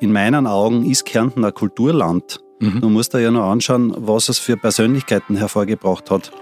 [0.00, 2.40] in meinen Augen ist Kärnten ein Kulturland.
[2.58, 2.80] Mhm.
[2.80, 6.32] Du musst dir ja noch anschauen, was es für Persönlichkeiten hervorgebracht hat.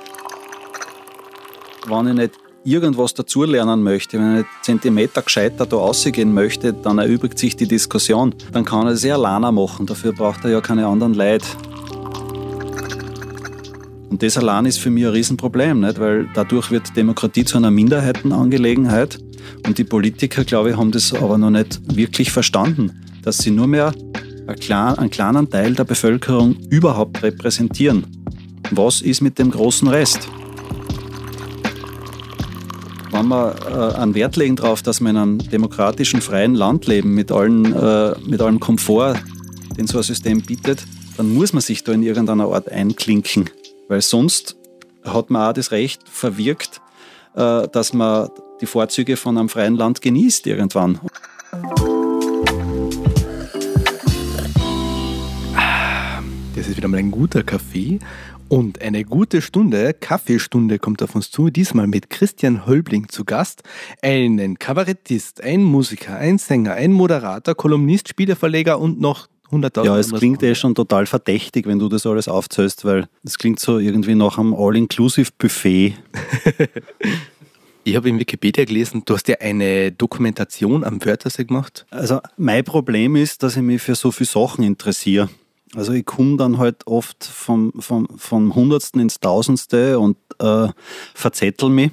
[1.88, 2.32] Wenn ich nicht
[2.64, 7.66] irgendwas dazulernen möchte, wenn ich nicht Zentimeter gescheiter da rausgehen möchte, dann erübrigt sich die
[7.66, 8.34] Diskussion.
[8.52, 9.86] Dann kann er sehr alleine machen.
[9.86, 11.46] Dafür braucht er ja keine anderen Leute.
[14.10, 15.98] Und das allein ist für mich ein Riesenproblem, nicht?
[15.98, 19.18] weil dadurch wird Demokratie zu einer Minderheitenangelegenheit.
[19.66, 23.66] Und die Politiker, glaube ich, haben das aber noch nicht wirklich verstanden, dass sie nur
[23.66, 23.92] mehr
[24.46, 28.06] einen kleinen Teil der Bevölkerung überhaupt repräsentieren.
[28.70, 30.26] Was ist mit dem großen Rest?
[33.10, 37.12] Wenn wir äh, einen Wert legen darauf, dass wir in einem demokratischen, freien Land leben,
[37.14, 39.16] mit, allen, äh, mit allem Komfort,
[39.76, 40.82] den so ein System bietet,
[41.18, 43.50] dann muss man sich da in irgendeiner Art einklinken.
[43.88, 44.56] Weil sonst
[45.04, 46.80] hat man auch das Recht verwirkt,
[47.34, 48.30] äh, dass man
[48.62, 50.98] die Vorzüge von einem freien Land genießt irgendwann.
[56.58, 58.00] Das ist wieder mal ein guter Kaffee
[58.48, 63.62] und eine gute Stunde, Kaffeestunde kommt auf uns zu, diesmal mit Christian Hölbling zu Gast,
[64.02, 69.84] einen Kabarettist, ein Musiker, ein Sänger, ein Moderator, Kolumnist, Spieleverleger und noch 100.000.
[69.84, 73.60] Ja, es klingt eh schon total verdächtig, wenn du das alles aufzählst, weil es klingt
[73.60, 75.94] so irgendwie nach einem All-Inclusive-Buffet.
[77.84, 81.86] Ich habe in Wikipedia gelesen, du hast ja eine Dokumentation am Wörthersee gemacht.
[81.88, 85.30] Also mein Problem ist, dass ich mich für so viele Sachen interessiere.
[85.74, 90.68] Also ich komme dann halt oft vom, vom, vom Hundertsten ins Tausendste und äh,
[91.14, 91.90] verzettel mich.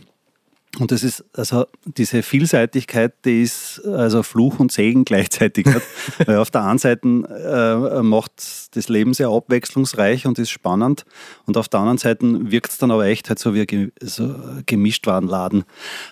[0.79, 5.67] Und das ist, also diese Vielseitigkeit, die ist also Fluch und Segen gleichzeitig.
[6.25, 8.31] Weil auf der einen Seite äh, macht
[8.75, 11.05] das Leben sehr abwechslungsreich und ist spannend.
[11.45, 14.35] Und auf der anderen Seite wirkt es dann aber echt halt so wie ein so
[14.65, 15.63] gemischt Warenladen.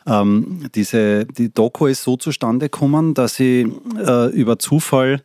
[0.08, 3.68] Ähm, diese, die Doku ist so zustande gekommen, dass ich
[3.98, 5.24] äh, über Zufall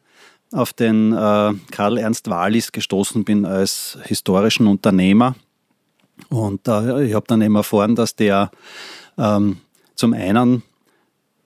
[0.53, 5.35] auf den äh, Karl Ernst Wallis gestoßen bin als historischen Unternehmer.
[6.31, 8.51] Und äh, ich habe dann eben erfahren, dass der
[9.17, 9.58] ähm,
[9.95, 10.63] zum einen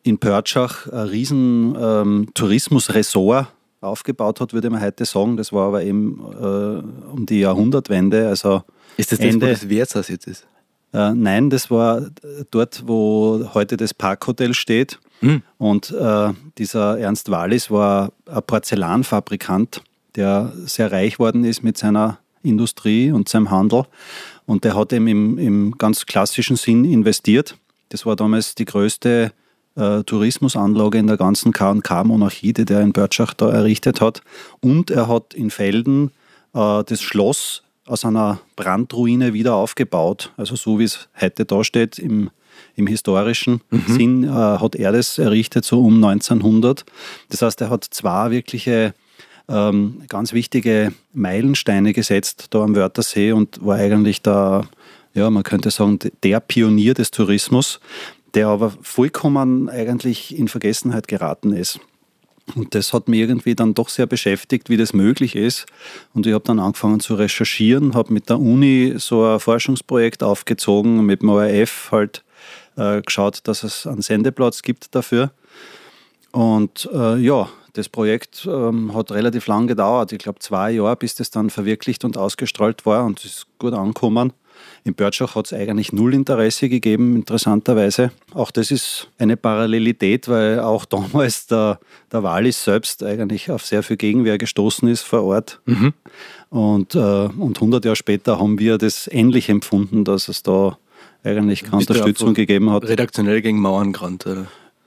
[0.02, 3.48] in Pörtschach ein riesen ähm, Tourismusressort
[3.80, 5.36] aufgebaut hat, würde man heute sagen.
[5.36, 8.28] Das war aber eben äh, um die Jahrhundertwende.
[8.28, 8.62] Also
[8.96, 10.46] ist das Ende, das, wo das Wirtshaus jetzt ist?
[10.92, 12.02] Äh, nein, das war
[12.50, 14.98] dort, wo heute das Parkhotel steht.
[15.20, 15.42] Mhm.
[15.58, 19.82] Und äh, dieser Ernst Wallis war ein Porzellanfabrikant,
[20.16, 23.84] der sehr reich worden ist mit seiner Industrie und seinem Handel.
[24.46, 27.56] Und der hat eben im, im ganz klassischen Sinn investiert.
[27.88, 29.32] Das war damals die größte
[29.76, 34.22] äh, Tourismusanlage in der ganzen K&K-Monarchie, die der in Börtschach da errichtet hat.
[34.60, 36.10] Und er hat in Felden
[36.54, 40.32] äh, das Schloss aus einer Brandruine wieder aufgebaut.
[40.36, 42.30] Also so wie es heute da steht, im,
[42.76, 43.84] im historischen mhm.
[43.86, 46.84] Sinn äh, hat er das errichtet, so um 1900.
[47.30, 48.94] Das heißt, er hat zwei wirkliche
[49.48, 54.62] ähm, ganz wichtige Meilensteine gesetzt da am Wörthersee und war eigentlich da,
[55.14, 57.80] ja, man könnte sagen, der Pionier des Tourismus,
[58.34, 61.80] der aber vollkommen eigentlich in Vergessenheit geraten ist.
[62.54, 65.66] Und das hat mich irgendwie dann doch sehr beschäftigt, wie das möglich ist.
[66.12, 71.06] Und ich habe dann angefangen zu recherchieren, habe mit der Uni so ein Forschungsprojekt aufgezogen,
[71.06, 72.24] mit dem ORF halt
[72.76, 75.30] äh, geschaut, dass es einen Sendeplatz gibt dafür.
[76.32, 80.12] Und äh, ja, das Projekt ähm, hat relativ lang gedauert.
[80.12, 84.32] Ich glaube zwei Jahre, bis das dann verwirklicht und ausgestrahlt war und ist gut angekommen.
[84.84, 88.10] In Börtschach hat es eigentlich null Interesse gegeben, interessanterweise.
[88.34, 91.78] Auch das ist eine Parallelität, weil auch damals der,
[92.10, 95.60] der Wallis selbst eigentlich auf sehr viel Gegenwehr gestoßen ist vor Ort.
[95.66, 95.92] Mhm.
[96.50, 100.76] Und, äh, und 100 Jahre später haben wir das ähnlich empfunden, dass es da
[101.24, 102.84] eigentlich keine Unterstützung gegeben hat.
[102.84, 104.26] Redaktionell gegen Mauern gerannt.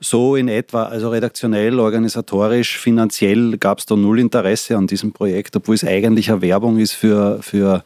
[0.02, 5.56] So in etwa, also redaktionell, organisatorisch, finanziell gab es da null Interesse an diesem Projekt,
[5.56, 7.82] obwohl es eigentlich eine Werbung ist für, für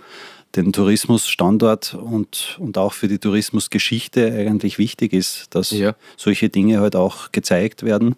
[0.56, 5.96] den Tourismusstandort und, und auch für die Tourismusgeschichte eigentlich wichtig ist, dass ja.
[6.18, 8.16] solche Dinge halt auch gezeigt werden.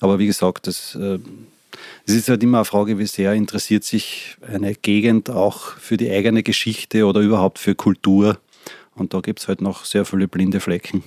[0.00, 1.18] Aber wie gesagt, das, äh,
[2.06, 6.10] es ist halt immer eine Frage, wie sehr interessiert sich eine Gegend auch für die
[6.10, 8.38] eigene Geschichte oder überhaupt für Kultur.
[8.94, 11.02] Und da gibt es halt noch sehr viele blinde Flecken.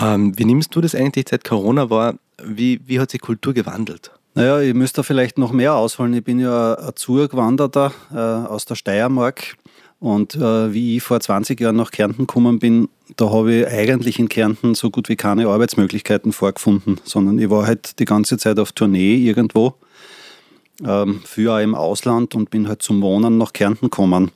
[0.00, 2.14] Ähm, wie nimmst du das eigentlich seit Corona war?
[2.42, 4.10] Wie, wie hat sich Kultur gewandelt?
[4.34, 6.12] Naja, ich müsste da vielleicht noch mehr ausholen.
[6.12, 9.56] Ich bin ja ein Zugewanderter äh, aus der Steiermark
[9.98, 14.18] und äh, wie ich vor 20 Jahren nach Kärnten gekommen bin, da habe ich eigentlich
[14.18, 18.58] in Kärnten so gut wie keine Arbeitsmöglichkeiten vorgefunden, sondern ich war halt die ganze Zeit
[18.58, 19.74] auf Tournee irgendwo,
[20.84, 24.32] ähm, auch im Ausland und bin halt zum Wohnen nach Kärnten gekommen.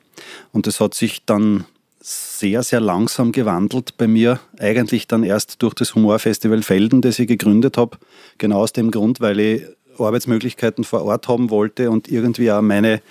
[0.51, 1.65] Und das hat sich dann
[1.99, 4.39] sehr, sehr langsam gewandelt bei mir.
[4.57, 7.97] Eigentlich dann erst durch das Humorfestival Felden, das ich gegründet habe.
[8.39, 9.63] Genau aus dem Grund, weil ich
[9.99, 13.01] Arbeitsmöglichkeiten vor Ort haben wollte und irgendwie auch meine,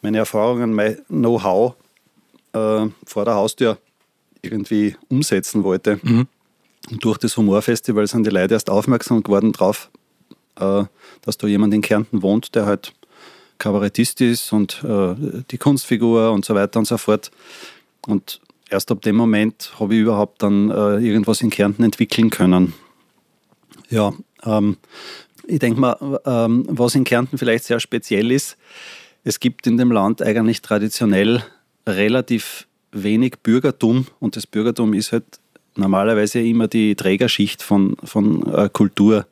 [0.00, 1.74] meine Erfahrungen, mein Know-how
[2.52, 3.78] äh, vor der Haustür
[4.42, 6.00] irgendwie umsetzen wollte.
[6.02, 6.26] Mhm.
[6.90, 9.90] Und durch das Humorfestival sind die Leute erst aufmerksam geworden darauf,
[10.58, 10.84] äh,
[11.22, 12.94] dass da jemand in Kärnten wohnt, der halt
[13.58, 15.14] Kabarettist ist und äh,
[15.50, 17.30] die Kunstfigur und so weiter und so fort.
[18.06, 22.72] Und erst ab dem Moment habe ich überhaupt dann äh, irgendwas in Kärnten entwickeln können.
[23.90, 24.14] Ja,
[24.44, 24.78] ähm,
[25.46, 28.56] ich denke mal, ähm, was in Kärnten vielleicht sehr speziell ist,
[29.24, 31.44] es gibt in dem Land eigentlich traditionell
[31.86, 35.24] relativ wenig Bürgertum und das Bürgertum ist halt
[35.76, 39.26] normalerweise immer die Trägerschicht von, von äh, Kultur.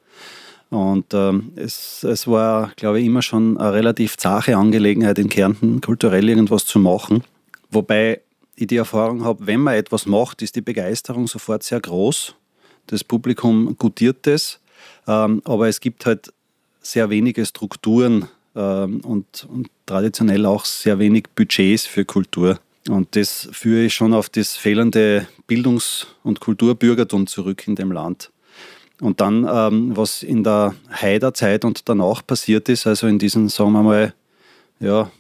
[0.70, 5.80] Und ähm, es, es war, glaube ich, immer schon eine relativ zache Angelegenheit in Kärnten,
[5.80, 7.24] kulturell irgendwas zu machen.
[7.70, 8.20] Wobei
[8.54, 12.34] ich die Erfahrung habe, wenn man etwas macht, ist die Begeisterung sofort sehr groß.
[12.86, 14.60] Das Publikum gutiert es,
[15.06, 16.32] ähm, aber es gibt halt
[16.80, 18.28] sehr wenige Strukturen
[18.60, 22.58] und, und traditionell auch sehr wenig Budgets für Kultur.
[22.88, 28.31] Und das führe ich schon auf das fehlende Bildungs- und Kulturbürgertum zurück in dem Land.
[29.00, 33.72] Und dann, ähm, was in der Haider-Zeit und danach passiert ist, also in diesen, sagen
[33.72, 34.14] wir mal,
[34.81, 35.11] ja,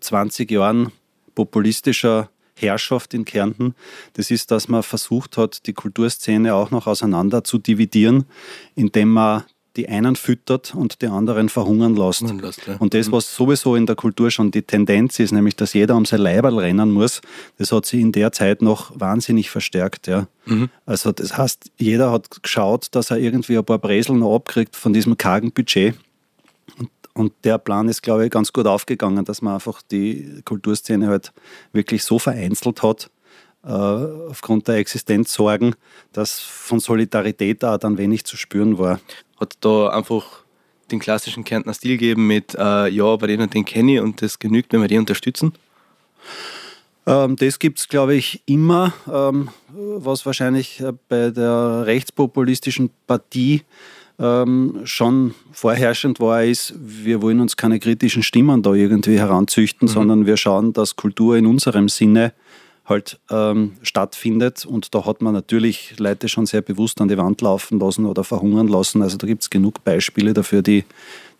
[0.00, 0.92] 20 äh, Jahren
[1.34, 3.74] populistischer Herrschaft in Kärnten,
[4.14, 8.24] das ist, dass man versucht hat, die Kulturszene auch noch auseinander zu dividieren,
[8.74, 9.44] indem man
[9.80, 12.22] die einen füttert und die anderen verhungern lässt.
[12.22, 12.76] lässt ja.
[12.78, 13.12] Und das, mhm.
[13.12, 16.58] was sowieso in der Kultur schon die Tendenz ist, nämlich dass jeder um sein Leiberl
[16.58, 17.22] rennen muss,
[17.56, 20.06] das hat sich in der Zeit noch wahnsinnig verstärkt.
[20.06, 20.26] Ja.
[20.44, 20.68] Mhm.
[20.84, 24.92] Also das heißt, jeder hat geschaut, dass er irgendwie ein paar Breseln noch abkriegt von
[24.92, 25.94] diesem kargen Budget.
[26.78, 31.06] Und, und der Plan ist, glaube ich, ganz gut aufgegangen, dass man einfach die Kulturszene
[31.06, 31.32] halt
[31.72, 33.10] wirklich so vereinzelt hat,
[33.62, 35.74] aufgrund der Existenzsorgen,
[36.12, 39.00] dass von Solidarität auch dann wenig zu spüren war.
[39.38, 40.44] Hat da einfach
[40.90, 44.22] den klassischen Kärntner Stil gegeben mit, äh, ja, aber den und den kenne ich und
[44.22, 45.52] das genügt, wenn wir die unterstützen?
[47.06, 53.62] Ähm, das gibt es, glaube ich, immer, ähm, was wahrscheinlich äh, bei der rechtspopulistischen Partie
[54.18, 59.92] ähm, schon vorherrschend war, ist, wir wollen uns keine kritischen Stimmen da irgendwie heranzüchten, mhm.
[59.92, 62.34] sondern wir schauen, dass Kultur in unserem Sinne
[62.90, 64.66] halt ähm, stattfindet.
[64.66, 68.24] Und da hat man natürlich Leute schon sehr bewusst an die Wand laufen lassen oder
[68.24, 69.02] verhungern lassen.
[69.02, 70.84] Also da gibt es genug Beispiele dafür, die,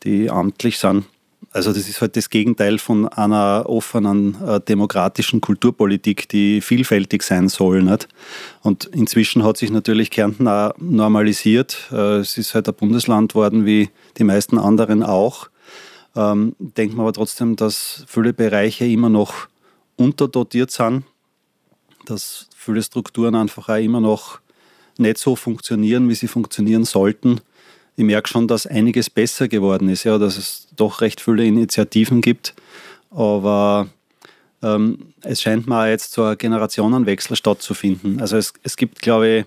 [0.05, 1.05] die amtlich sind.
[1.53, 7.49] Also das ist halt das Gegenteil von einer offenen äh, demokratischen Kulturpolitik, die vielfältig sein
[7.49, 7.83] soll.
[7.83, 8.09] Nicht?
[8.63, 11.89] Und inzwischen hat sich natürlich Kärnten auch normalisiert.
[11.91, 15.49] Äh, es ist halt ein Bundesland worden, wie die meisten anderen auch.
[16.15, 19.49] Ähm, denkt man aber trotzdem, dass viele Bereiche immer noch
[19.97, 21.05] unterdotiert sind
[22.07, 24.41] dass viele Strukturen einfach auch immer noch
[24.99, 27.41] nicht so funktionieren, wie sie funktionieren sollten.
[27.97, 32.21] Ich merke schon, dass einiges besser geworden ist, ja, dass es doch recht viele Initiativen
[32.21, 32.55] gibt.
[33.11, 33.89] Aber
[34.63, 38.21] ähm, es scheint mal jetzt so ein Generationenwechsel stattzufinden.
[38.21, 39.45] Also es, es gibt, glaube ich,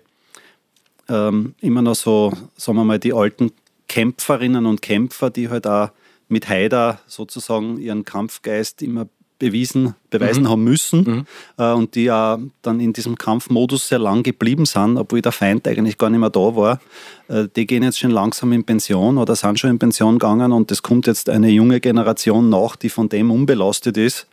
[1.10, 3.52] ähm, immer noch so, sagen wir mal, die alten
[3.88, 5.90] Kämpferinnen und Kämpfer, die halt auch
[6.28, 9.08] mit Haider sozusagen ihren Kampfgeist immer
[9.44, 10.50] bewiesen, beweisen mhm.
[10.50, 11.26] haben müssen mhm.
[11.58, 15.68] äh, und die ja dann in diesem Kampfmodus sehr lang geblieben sind, obwohl der Feind
[15.68, 16.80] eigentlich gar nicht mehr da war.
[17.28, 20.72] Äh, die gehen jetzt schon langsam in Pension oder sind schon in Pension gegangen und
[20.72, 24.28] es kommt jetzt eine junge Generation nach, die von dem unbelastet ist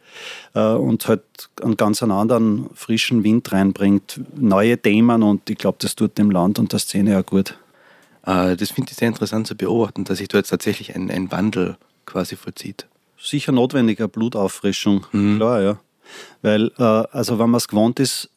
[0.54, 1.22] äh, und halt
[1.60, 6.60] einen ganz anderen frischen Wind reinbringt, neue Themen und ich glaube, das tut dem Land
[6.60, 7.58] und der Szene ja gut.
[8.24, 11.32] Äh, das finde ich sehr interessant zu beobachten, dass sich da jetzt tatsächlich ein, ein
[11.32, 11.76] Wandel
[12.06, 12.86] quasi vollzieht
[13.20, 15.06] sicher notwendig, eine Blutauffrischung.
[15.12, 15.36] Mhm.
[15.36, 15.78] Klar, ja.
[16.42, 18.30] Weil, äh, also wenn man es gewohnt ist,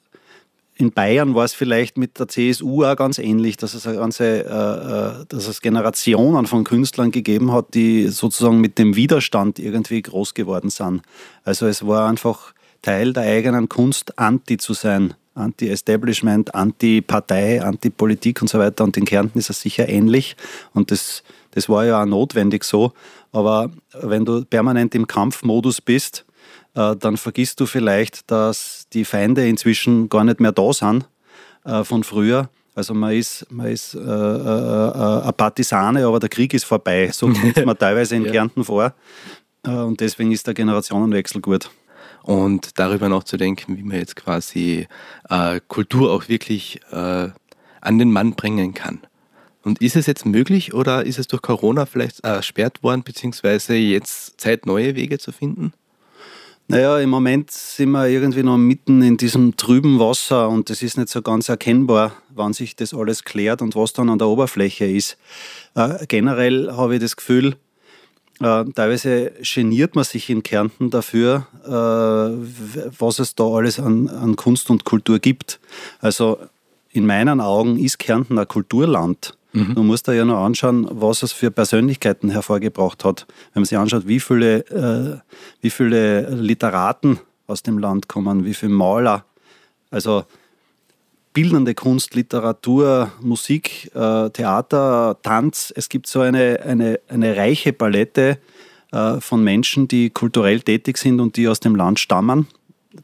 [0.75, 4.43] in Bayern war es vielleicht mit der CSU auch ganz ähnlich, dass es eine ganze,
[4.43, 10.01] äh, äh, dass es Generationen von Künstlern gegeben hat, die sozusagen mit dem Widerstand irgendwie
[10.01, 11.03] groß geworden sind.
[11.43, 15.13] Also es war einfach Teil der eigenen Kunst, anti zu sein.
[15.35, 18.83] Anti-Establishment, Anti-Partei, Anti-Politik und so weiter.
[18.83, 20.35] Und in Kärnten ist es sicher ähnlich.
[20.73, 22.93] Und das, das war ja auch notwendig so.
[23.33, 26.25] Aber wenn du permanent im Kampfmodus bist,
[26.75, 31.07] äh, dann vergisst du vielleicht, dass die Feinde inzwischen gar nicht mehr da sind
[31.65, 32.49] äh, von früher.
[32.75, 37.09] Also man ist, man ist äh, äh, äh ein Partisane, aber der Krieg ist vorbei.
[37.11, 38.31] So kommt man teilweise in ja.
[38.31, 38.93] Kärnten vor.
[39.65, 41.69] Und deswegen ist der Generationenwechsel gut.
[42.23, 44.87] Und darüber nachzudenken, wie man jetzt quasi
[45.69, 47.31] Kultur auch wirklich an
[47.97, 48.99] den Mann bringen kann.
[49.63, 54.39] Und ist es jetzt möglich oder ist es durch Corona vielleicht ersperrt worden, beziehungsweise jetzt
[54.39, 55.73] Zeit, neue Wege zu finden?
[56.67, 60.97] Naja, im Moment sind wir irgendwie noch mitten in diesem trüben Wasser und es ist
[60.97, 64.85] nicht so ganz erkennbar, wann sich das alles klärt und was dann an der Oberfläche
[64.85, 65.17] ist.
[65.75, 67.57] Äh, generell habe ich das Gefühl,
[68.39, 74.35] äh, teilweise geniert man sich in Kärnten dafür, äh, was es da alles an, an
[74.37, 75.59] Kunst und Kultur gibt.
[75.99, 76.39] Also
[76.91, 79.37] in meinen Augen ist Kärnten ein Kulturland.
[79.53, 79.73] Mhm.
[79.75, 83.27] Man muss da ja noch anschauen, was es für Persönlichkeiten hervorgebracht hat.
[83.53, 85.19] Wenn man sich anschaut, wie viele, äh,
[85.61, 89.25] wie viele Literaten aus dem Land kommen, wie viele Maler.
[89.91, 90.25] Also
[91.33, 95.71] bildende Kunst, Literatur, Musik, äh, Theater, Tanz.
[95.75, 98.39] Es gibt so eine, eine, eine reiche Palette
[98.91, 102.47] äh, von Menschen, die kulturell tätig sind und die aus dem Land stammen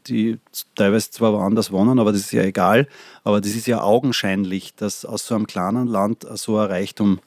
[0.06, 0.38] die
[0.74, 2.86] teilweise zwar woanders wohnen, aber das ist ja egal.
[3.24, 7.20] Aber das ist ja augenscheinlich, dass aus so einem kleinen Land so ein Reichtum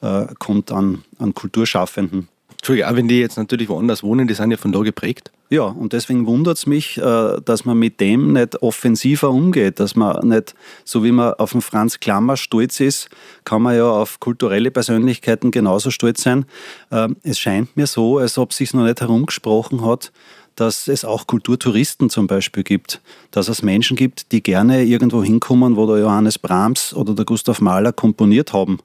[0.00, 2.28] äh, kommt an, an Kulturschaffenden.
[2.58, 5.30] Entschuldigung, auch wenn die jetzt natürlich woanders wohnen, die sind ja von da geprägt.
[5.50, 9.96] Ja, und deswegen wundert es mich, äh, dass man mit dem nicht offensiver umgeht, dass
[9.96, 13.08] man nicht, so wie man auf den Franz Klammer stolz ist,
[13.44, 16.44] kann man ja auf kulturelle Persönlichkeiten genauso stolz sein.
[16.90, 20.12] Ähm, es scheint mir so, als ob es sich noch nicht herumgesprochen hat,
[20.60, 23.00] dass es auch Kulturtouristen zum Beispiel gibt,
[23.30, 27.60] dass es Menschen gibt, die gerne irgendwo hinkommen, wo der Johannes Brahms oder der Gustav
[27.60, 28.78] Mahler komponiert haben.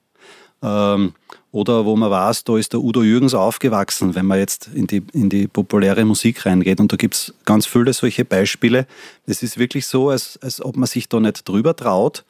[0.61, 1.13] Ähm,
[1.51, 5.03] oder wo man weiß, da ist der Udo Jürgens aufgewachsen, wenn man jetzt in die,
[5.13, 6.79] in die populäre Musik reingeht.
[6.79, 8.87] Und da gibt es ganz viele solche Beispiele.
[9.25, 12.23] Es ist wirklich so, als, als ob man sich da nicht drüber traut.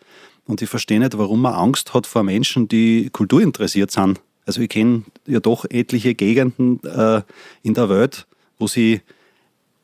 [0.46, 4.20] Und ich verstehe nicht, warum man Angst hat vor Menschen, die kulturinteressiert sind.
[4.46, 7.22] Also ich kenne ja doch etliche Gegenden äh,
[7.62, 8.26] in der Welt,
[8.60, 9.02] wo sie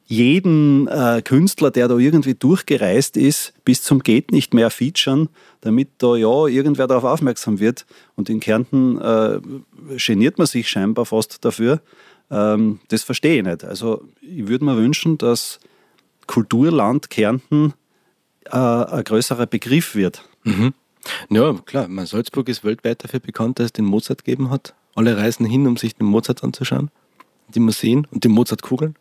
[0.09, 5.29] jeden äh, Künstler, der da irgendwie durchgereist ist, bis zum Geht nicht mehr featuren,
[5.61, 7.85] damit da ja irgendwer darauf aufmerksam wird.
[8.15, 9.39] Und in Kärnten äh,
[9.97, 11.79] geniert man sich scheinbar fast dafür.
[12.31, 13.63] Ähm, das verstehe ich nicht.
[13.63, 15.59] Also ich würde mir wünschen, dass
[16.25, 17.75] Kulturland Kärnten
[18.45, 20.23] äh, ein größerer Begriff wird.
[20.43, 20.73] Mhm.
[21.29, 21.87] Ja, klar.
[21.87, 24.73] Man, Salzburg ist weltweit dafür bekannt, dass es den Mozart gegeben hat.
[24.95, 26.89] Alle reisen hin, um sich den Mozart anzuschauen,
[27.53, 28.95] die Museen und die Mozartkugeln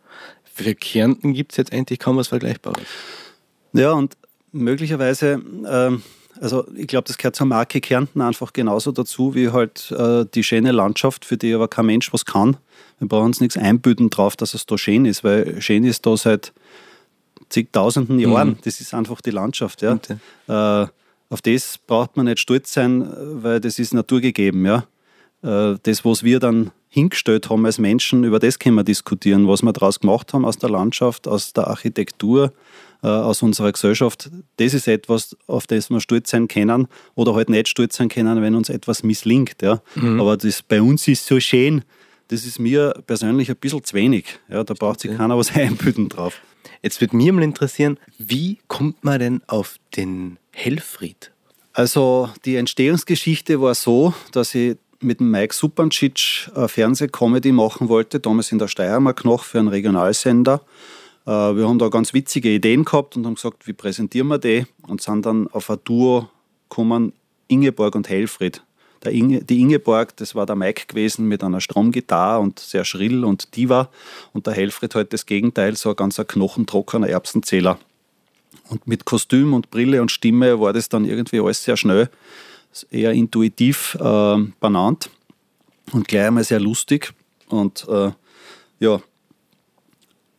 [0.63, 2.87] für Kärnten gibt es jetzt eigentlich kaum was Vergleichbares.
[3.73, 4.17] Ja, und
[4.53, 6.03] möglicherweise, ähm,
[6.41, 10.43] also ich glaube, das gehört zur Marke Kärnten einfach genauso dazu, wie halt äh, die
[10.43, 12.57] schöne Landschaft, für die aber kein Mensch was kann.
[12.99, 16.17] Wir brauchen uns nichts einbüten drauf, dass es da schön ist, weil schön ist da
[16.17, 16.53] seit
[17.49, 18.51] zigtausenden Jahren.
[18.51, 18.59] Mhm.
[18.65, 19.83] Das ist einfach die Landschaft.
[19.83, 19.99] Ja.
[20.49, 20.89] Äh,
[21.31, 23.09] auf das braucht man nicht stolz sein,
[23.43, 24.65] weil das ist naturgegeben.
[24.65, 24.87] Ja.
[25.43, 29.63] Äh, das, was wir dann hingestellt haben als Menschen, über das können wir diskutieren, was
[29.63, 32.53] wir daraus gemacht haben aus der Landschaft, aus der Architektur,
[33.03, 34.31] äh, aus unserer Gesellschaft.
[34.57, 38.43] Das ist etwas, auf das wir stolz sein können oder halt nicht stolz sein können,
[38.43, 39.63] wenn uns etwas misslingt.
[39.63, 39.81] Ja.
[39.95, 40.21] Mhm.
[40.21, 41.85] Aber das bei uns ist so schön,
[42.29, 44.39] das ist mir persönlich ein bisschen zu wenig.
[44.49, 46.41] Ja, da braucht sich keiner was einbilden drauf.
[46.83, 51.33] Jetzt würde mich mal interessieren, wie kommt man denn auf den Helfried?
[51.73, 58.53] Also die Entstehungsgeschichte war so, dass ich mit Mike Supancic eine Fernsehcomedy machen wollte, damals
[58.53, 60.61] in der Steiermark noch für einen Regionalsender.
[61.27, 64.67] Äh, wir haben da ganz witzige Ideen gehabt und haben gesagt, wie präsentieren wir die?
[64.87, 66.29] Und sind dann auf ein Duo
[66.69, 67.13] gekommen,
[67.49, 68.63] Ingeborg und Helfried.
[69.05, 73.57] Inge, die Ingeborg, das war der Mike gewesen mit einer Stromgitarre und sehr schrill und
[73.57, 73.91] diva.
[74.33, 77.79] Und der Helfried halt das Gegenteil, so ein ganz knochentrockener Erbsenzähler.
[78.69, 82.11] Und mit Kostüm und Brille und Stimme war das dann irgendwie alles sehr schnell
[82.91, 85.11] eher intuitiv äh, benannt
[85.93, 87.13] und gleich einmal sehr lustig.
[87.49, 88.11] Und äh,
[88.81, 89.01] ja,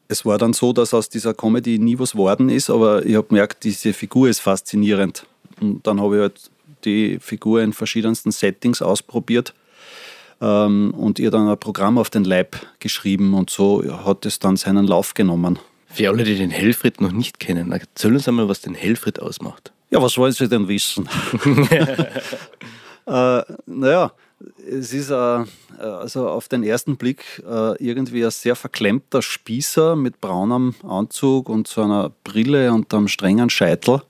[0.08, 3.28] es war dann so, dass aus dieser Comedy nie was geworden ist, aber ich habe
[3.28, 5.26] gemerkt, diese Figur ist faszinierend.
[5.60, 6.52] Und dann habe ich halt
[6.86, 9.54] die Figur in verschiedensten Settings ausprobiert
[10.42, 14.58] ähm, und ihr dann ein Programm auf den Leib geschrieben und so hat es dann
[14.58, 15.60] seinen Lauf genommen.
[15.88, 19.74] Für alle, die den Helfried noch nicht kennen, erzähl uns einmal, was den Helfried ausmacht.
[19.92, 21.10] Ja, was wollen Sie denn wissen?
[23.08, 24.12] äh, naja,
[24.70, 25.44] es ist äh,
[25.80, 31.68] also auf den ersten Blick äh, irgendwie ein sehr verklemmter Spießer mit braunem Anzug und
[31.68, 34.02] so einer Brille und einem strengen Scheitel,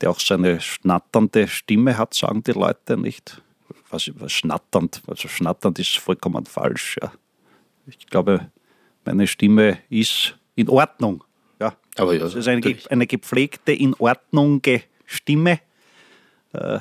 [0.00, 3.42] der auch seine schnatternde Stimme hat, sagen die Leute nicht.
[3.90, 6.96] Was, was schnatternd, also schnatternd ist vollkommen falsch.
[7.02, 7.12] Ja.
[7.86, 8.50] Ich glaube,
[9.04, 11.24] meine Stimme ist in Ordnung.
[12.00, 14.62] Aber ja, das ist eine, eine gepflegte, in Ordnung
[15.04, 15.60] Stimme.
[16.52, 16.78] Äh,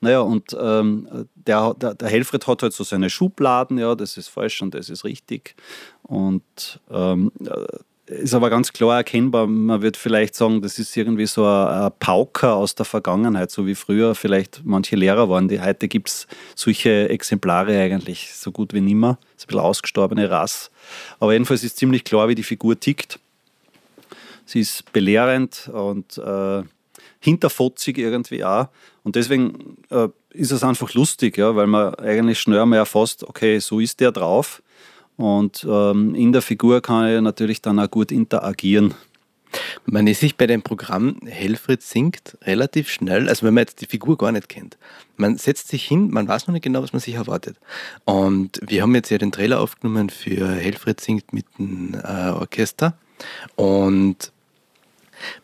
[0.00, 4.28] naja, und ähm, der, der, der, Helfried hat halt so seine Schubladen, ja, das ist
[4.28, 5.54] falsch und das ist richtig.
[6.02, 7.30] Und ähm,
[8.06, 9.46] ist aber ganz klar erkennbar.
[9.46, 13.66] Man wird vielleicht sagen, das ist irgendwie so ein, ein Pauker aus der Vergangenheit, so
[13.66, 15.48] wie früher vielleicht manche Lehrer waren.
[15.48, 19.18] Die, heute gibt es solche Exemplare eigentlich so gut wie nimmer.
[19.34, 20.70] Das ist ein bisschen ausgestorbene Rasse.
[21.20, 23.18] Aber jedenfalls ist ziemlich klar, wie die Figur tickt.
[24.44, 26.62] Sie ist belehrend und äh,
[27.20, 28.68] hinterfotzig irgendwie auch.
[29.04, 33.58] Und deswegen äh, ist es einfach lustig, ja, weil man eigentlich schnell mal erfasst, okay,
[33.58, 34.62] so ist der drauf.
[35.16, 38.94] Und ähm, in der Figur kann er natürlich dann auch gut interagieren.
[39.84, 43.86] Man ist sich bei dem Programm Helfried singt relativ schnell, also wenn man jetzt die
[43.86, 44.78] Figur gar nicht kennt.
[45.16, 47.56] Man setzt sich hin, man weiß noch nicht genau, was man sich erwartet.
[48.04, 52.96] Und wir haben jetzt ja den Trailer aufgenommen für Helfried singt mit dem äh, Orchester.
[53.56, 54.31] Und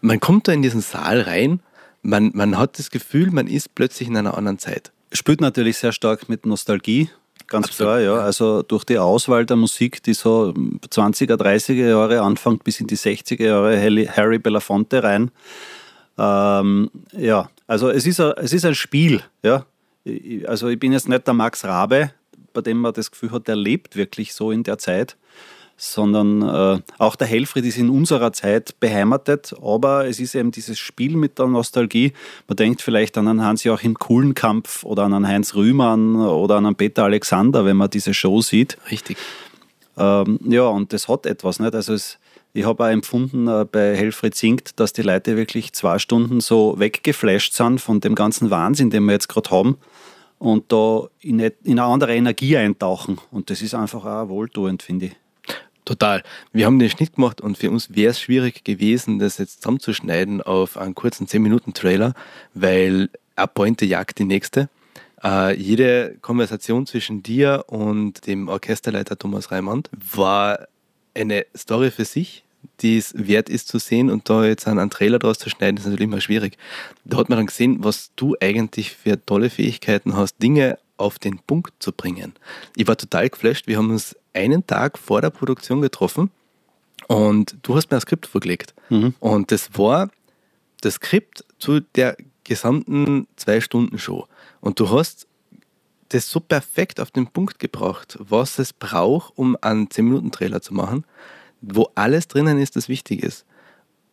[0.00, 1.60] man kommt da in diesen Saal rein,
[2.02, 4.92] man, man hat das Gefühl, man ist plötzlich in einer anderen Zeit.
[5.12, 7.10] Spielt natürlich sehr stark mit Nostalgie
[7.48, 8.16] ganz Absolut, klar, ja.
[8.16, 8.22] ja.
[8.22, 12.96] Also durch die Auswahl der Musik, die so 20er, 30er Jahre anfängt bis in die
[12.96, 15.30] 60er Jahre, Harry Belafonte rein.
[16.16, 19.64] Ähm, ja, also es ist, ein, es ist ein Spiel, ja.
[20.46, 22.12] Also ich bin jetzt nicht der Max Rabe,
[22.52, 25.16] bei dem man das Gefühl hat, der lebt wirklich so in der Zeit
[25.78, 30.78] sondern äh, auch der Helfried ist in unserer Zeit beheimatet, aber es ist eben dieses
[30.78, 32.12] Spiel mit der Nostalgie.
[32.48, 36.74] Man denkt vielleicht an einen Hans-Joachim Kuhlenkampf oder an einen Heinz Rühmann oder an einen
[36.74, 38.76] Peter Alexander, wenn man diese Show sieht.
[38.90, 39.16] Richtig.
[39.96, 41.60] Ähm, ja, und das hat etwas.
[41.60, 41.74] Nicht?
[41.74, 42.18] Also es,
[42.52, 46.74] ich habe auch empfunden äh, bei Helfried singt, dass die Leute wirklich zwei Stunden so
[46.78, 49.78] weggeflasht sind von dem ganzen Wahnsinn, den wir jetzt gerade haben
[50.38, 53.18] und da in eine, in eine andere Energie eintauchen.
[53.30, 55.16] Und das ist einfach auch wohltuend, finde ich.
[55.88, 56.22] Total.
[56.52, 60.42] Wir haben den Schnitt gemacht und für uns wäre es schwierig gewesen, das jetzt zusammenzuschneiden
[60.42, 62.12] auf einen kurzen 10-Minuten-Trailer,
[62.52, 64.68] weil eine Pointe jagt die nächste.
[65.24, 70.68] Uh, jede Konversation zwischen dir und dem Orchesterleiter Thomas Reimann war
[71.14, 72.44] eine Story für sich,
[72.80, 75.78] die es wert ist zu sehen und da jetzt einen, einen Trailer draus zu schneiden,
[75.78, 76.58] ist natürlich immer schwierig.
[77.06, 81.38] Da hat man dann gesehen, was du eigentlich für tolle Fähigkeiten hast, Dinge auf den
[81.38, 82.34] Punkt zu bringen.
[82.76, 83.66] Ich war total geflasht.
[83.66, 86.30] Wir haben uns einen Tag vor der Produktion getroffen
[87.08, 88.74] und du hast mir ein Skript vorgelegt.
[88.88, 89.14] Mhm.
[89.18, 90.10] Und das war
[90.80, 94.26] das Skript zu der gesamten Zwei-Stunden-Show.
[94.60, 95.26] Und du hast
[96.10, 101.04] das so perfekt auf den Punkt gebracht, was es braucht, um einen 10-Minuten-Trailer zu machen,
[101.60, 103.44] wo alles drinnen ist, das wichtig ist.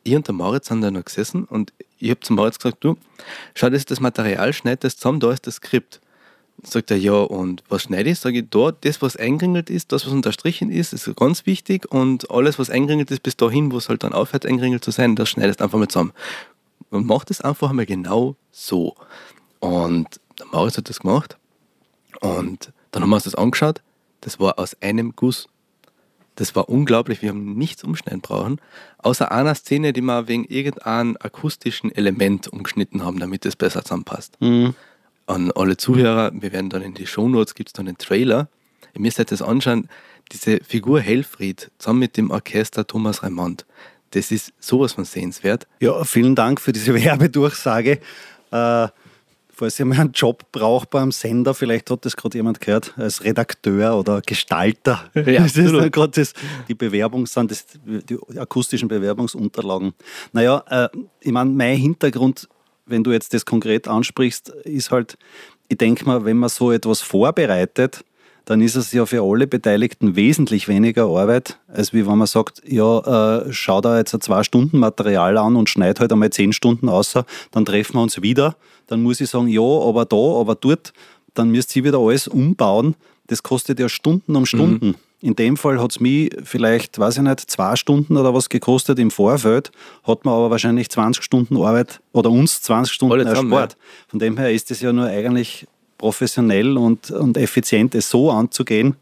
[0.03, 2.97] Ich und der Moritz haben da noch gesessen und ich habe zum Moritz gesagt, du,
[3.53, 6.01] schau, das ist das Material, schneid das zusammen, da ist das Skript.
[6.67, 8.19] Sagt er, ja, und was schneide ich?
[8.19, 12.31] Sage ich, da, das, was eingeringelt ist, das, was unterstrichen ist, ist ganz wichtig und
[12.31, 15.29] alles, was eingeringelt ist, bis dahin, wo es halt dann aufhört, eingeringelt zu sein, das
[15.29, 16.13] schneidest einfach mal zusammen.
[16.89, 18.95] Und macht es einfach mal genau so.
[19.59, 21.37] Und der Maurice hat das gemacht
[22.21, 23.81] und dann haben wir uns das angeschaut.
[24.21, 25.47] Das war aus einem Guss.
[26.35, 27.21] Das war unglaublich.
[27.21, 28.59] Wir haben nichts umschneiden brauchen,
[28.97, 34.35] außer einer Szene, die wir wegen irgendeinem akustischen Element umgeschnitten haben, damit es besser zusammenpasst.
[34.41, 34.75] Mhm
[35.27, 38.47] an alle Zuhörer, wir werden dann in die Shownotes, gibt es dann einen Trailer.
[38.93, 39.89] Ihr müsst euch das anschauen,
[40.31, 43.65] diese Figur Helfried zusammen mit dem Orchester Thomas Raimond,
[44.11, 45.67] das ist sowas von sehenswert.
[45.81, 47.99] Ja, vielen Dank für diese Werbedurchsage.
[48.51, 48.87] Äh,
[49.55, 53.23] falls ihr mal einen Job braucht beim Sender, vielleicht hat das gerade jemand gehört, als
[53.23, 55.09] Redakteur oder Gestalter.
[55.13, 56.27] Ja, das ist dann gerade
[56.67, 59.93] die Bewerbung, sind das die akustischen Bewerbungsunterlagen.
[60.31, 62.47] Naja, äh, ich meine, mein Hintergrund
[62.85, 65.17] wenn du jetzt das konkret ansprichst, ist halt,
[65.67, 68.03] ich denke mal, wenn man so etwas vorbereitet,
[68.45, 72.61] dann ist es ja für alle Beteiligten wesentlich weniger Arbeit, als wie wenn man sagt,
[72.65, 76.53] ja, äh, schau da jetzt ein zwei Stunden Material an und schneid halt einmal zehn
[76.53, 78.55] Stunden außer, dann treffen wir uns wieder.
[78.87, 80.93] Dann muss ich sagen, ja, aber da, aber dort,
[81.33, 82.95] dann müsst ihr wieder alles umbauen.
[83.27, 84.89] Das kostet ja Stunden um Stunden.
[84.89, 84.95] Mhm.
[85.25, 88.99] In dem Fall hat es mich vielleicht, weiß ich nicht, zwei Stunden oder was gekostet
[88.99, 89.71] im Vorfeld,
[90.03, 93.71] hat man aber wahrscheinlich 20 Stunden Arbeit oder uns 20 Stunden Alle erspart.
[93.71, 93.77] ja.
[94.07, 95.65] Von dem her ist es ja nur eigentlich
[95.97, 98.97] professionell und, und effizient, es so anzugehen,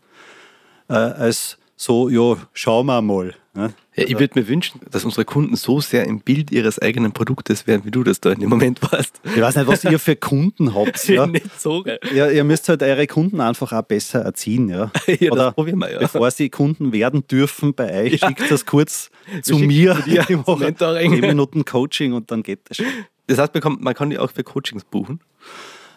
[0.88, 3.36] äh, als so, ja, schauen wir mal.
[3.56, 3.74] Ne?
[3.96, 7.68] Ja, ich würde mir wünschen, dass unsere Kunden so sehr im Bild ihres eigenen Produktes
[7.68, 9.22] wären, wie du das da in dem Moment warst.
[9.24, 11.08] Ich weiß nicht, was ihr für Kunden habt.
[11.08, 11.28] ja.
[11.28, 12.00] Nicht so geil.
[12.14, 14.70] Ja, ihr müsst halt eure Kunden einfach auch besser erziehen.
[14.70, 14.92] Ja.
[15.20, 16.00] ja Oder probieren wir, ja.
[16.00, 18.28] bevor sie Kunden werden dürfen bei euch, ja.
[18.28, 19.12] schickt das kurz
[19.44, 20.02] zu mir.
[20.06, 22.88] Dir ich mache 10 Minuten Coaching und dann geht das schon.
[23.28, 25.20] Das heißt, man kann die auch für Coachings buchen?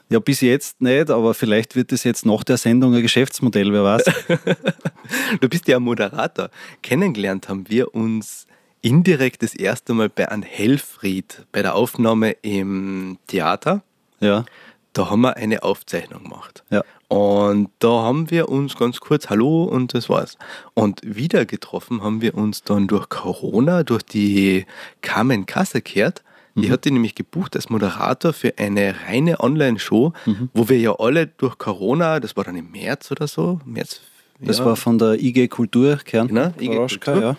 [0.08, 3.82] Ja, bis jetzt nicht, aber vielleicht wird es jetzt nach der Sendung ein Geschäftsmodell, wer
[3.82, 4.04] weiß.
[5.40, 6.50] du bist ja Moderator.
[6.82, 8.46] Kennengelernt haben wir uns
[8.82, 13.82] indirekt das erste Mal bei einem Helfried, bei der Aufnahme im Theater.
[14.20, 14.44] Ja.
[14.92, 16.62] da haben wir eine Aufzeichnung gemacht.
[16.70, 16.82] Ja.
[17.08, 20.38] Und da haben wir uns ganz kurz Hallo und das war's.
[20.74, 24.66] Und wieder getroffen haben wir uns dann durch Corona, durch die
[25.02, 26.22] Carmen Kassekehrt.
[26.22, 26.25] Die
[26.64, 26.70] mhm.
[26.70, 30.48] hatte nämlich gebucht als Moderator für eine reine Online-Show, mhm.
[30.54, 34.00] wo wir ja alle durch Corona, das war dann im März oder so, März.
[34.40, 34.64] Das ja.
[34.64, 36.34] war von der IG Kultur, Kärnten.
[36.34, 37.22] Genau, IG Kultur.
[37.22, 37.36] Ja.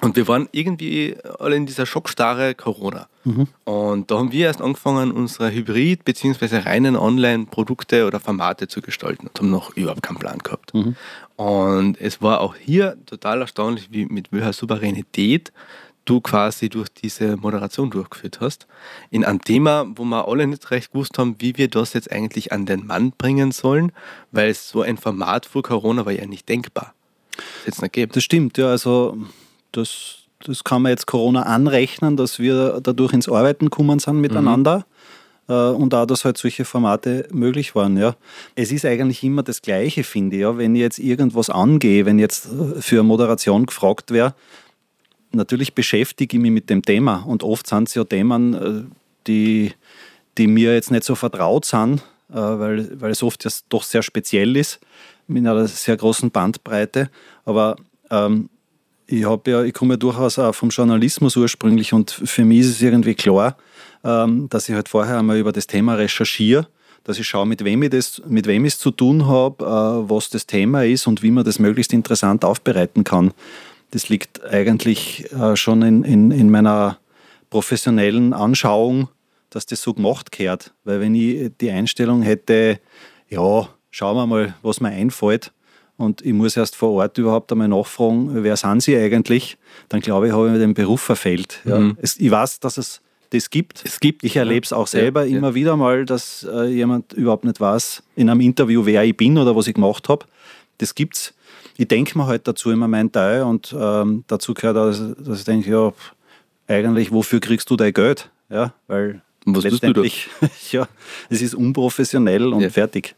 [0.00, 3.06] Und wir waren irgendwie alle in dieser Schockstarre Corona.
[3.24, 3.48] Mhm.
[3.64, 6.58] Und da haben wir erst angefangen, unsere Hybrid- bzw.
[6.60, 10.72] reinen Online-Produkte oder Formate zu gestalten und haben noch überhaupt keinen Plan gehabt.
[10.72, 10.96] Mhm.
[11.36, 15.52] Und es war auch hier total erstaunlich, wie mit welcher Souveränität
[16.04, 18.66] du quasi durch diese Moderation durchgeführt hast.
[19.10, 22.52] In einem Thema, wo wir alle nicht recht gewusst haben, wie wir das jetzt eigentlich
[22.52, 23.92] an den Mann bringen sollen,
[24.32, 26.94] weil so ein Format vor Corona war ja nicht denkbar.
[27.64, 28.66] Das, jetzt nicht das stimmt, ja.
[28.68, 29.16] Also
[29.72, 34.78] das, das kann man jetzt Corona anrechnen, dass wir dadurch ins Arbeiten kommen sind miteinander.
[34.78, 34.84] Mhm.
[35.50, 37.96] Und auch, dass halt solche Formate möglich waren.
[37.96, 38.14] Ja.
[38.54, 40.42] Es ist eigentlich immer das Gleiche, finde ich.
[40.42, 40.56] Ja.
[40.56, 44.34] Wenn ich jetzt irgendwas angehe, wenn jetzt äh, für Moderation gefragt wäre,
[45.32, 47.24] natürlich beschäftige ich mich mit dem Thema.
[47.26, 48.94] Und oft sind es ja Themen, äh,
[49.26, 49.72] die,
[50.38, 54.02] die mir jetzt nicht so vertraut sind, äh, weil, weil es oft ja doch sehr
[54.02, 54.80] speziell ist,
[55.26, 57.10] mit einer sehr großen Bandbreite.
[57.44, 57.76] Aber
[58.10, 58.48] ähm,
[59.06, 62.82] ich ja, ich komme ja durchaus auch vom Journalismus ursprünglich und für mich ist es
[62.82, 63.56] irgendwie klar,
[64.04, 66.68] ähm, dass ich halt vorher einmal über das Thema recherchiere,
[67.04, 70.10] dass ich schaue, mit wem ich, das, mit wem ich es zu tun habe, äh,
[70.10, 73.32] was das Thema ist und wie man das möglichst interessant aufbereiten kann.
[73.90, 76.98] Das liegt eigentlich äh, schon in, in, in meiner
[77.50, 79.08] professionellen Anschauung,
[79.50, 80.72] dass das so gemacht gehört.
[80.84, 82.78] Weil wenn ich die Einstellung hätte,
[83.28, 85.52] ja, schauen wir mal, was mir einfällt,
[86.00, 89.58] und ich muss erst vor Ort überhaupt einmal nachfragen, wer sind Sie eigentlich?
[89.90, 91.60] Dann glaube ich, habe ich mir den Beruf verfehlt.
[91.66, 91.78] Ja.
[91.78, 91.98] Mhm.
[92.00, 93.82] Es, ich weiß, dass es das gibt.
[93.84, 94.24] Es gibt.
[94.24, 95.54] Ich erlebe es auch selber ja, immer ja.
[95.54, 99.54] wieder mal, dass äh, jemand überhaupt nicht weiß in einem Interview, wer ich bin oder
[99.54, 100.24] was ich gemacht habe.
[100.78, 101.34] Das gibt's.
[101.80, 105.38] Ich denke mir halt dazu immer meinen Teil und ähm, dazu gehört auch, dass, dass
[105.38, 105.94] ich denke, ja,
[106.68, 108.30] eigentlich, wofür kriegst du dein Geld?
[108.50, 110.28] Ja, weil was letztendlich,
[110.72, 110.86] ja,
[111.30, 113.14] es ist unprofessionell und fertig.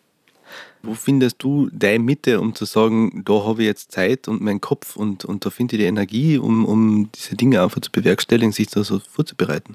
[0.80, 4.60] Wo findest du deine Mitte, um zu sagen, da habe ich jetzt Zeit und meinen
[4.60, 8.52] Kopf und, und da finde ich die Energie, um, um diese Dinge einfach zu bewerkstelligen,
[8.52, 9.74] sich da so vorzubereiten?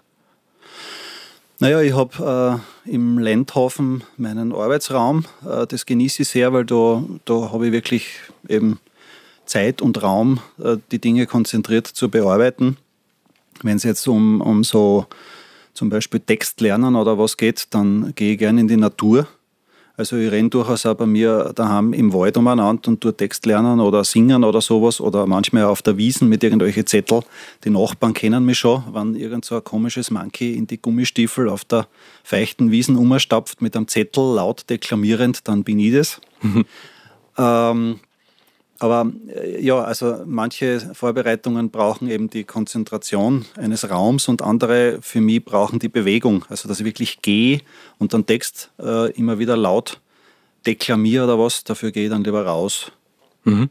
[1.60, 5.26] Naja, ich habe äh, im Lendhafen meinen Arbeitsraum.
[5.44, 8.80] Äh, das genieße ich sehr, weil da, da habe ich wirklich eben
[9.46, 12.78] Zeit und Raum, äh, die Dinge konzentriert zu bearbeiten.
[13.64, 15.08] Wenn es jetzt um, um so
[15.74, 19.28] zum Beispiel Textlernen oder was geht, dann gehe ich gerne in die Natur
[19.98, 23.80] also ich renne durchaus auch bei mir daheim im Wald umeinander und tue Text lernen
[23.80, 27.22] oder singen oder sowas oder manchmal auf der Wiesen mit irgendwelchen Zettel.
[27.64, 31.66] Die Nachbarn kennen mich schon, wenn irgend so ein komisches Monkey in die Gummistiefel auf
[31.66, 31.88] der
[32.24, 36.22] feuchten Wiesen umstapft mit einem Zettel laut deklamierend, dann bin ich das.
[37.38, 38.00] ähm,
[38.80, 45.22] aber äh, ja, also manche Vorbereitungen brauchen eben die Konzentration eines Raums und andere für
[45.22, 46.46] mich brauchen die Bewegung.
[46.50, 47.62] Also dass ich wirklich gehe
[47.98, 50.00] und dann Text äh, immer wieder laut
[50.66, 52.92] deklamiere oder was, dafür gehe ich dann lieber raus.
[53.46, 53.70] Mhm.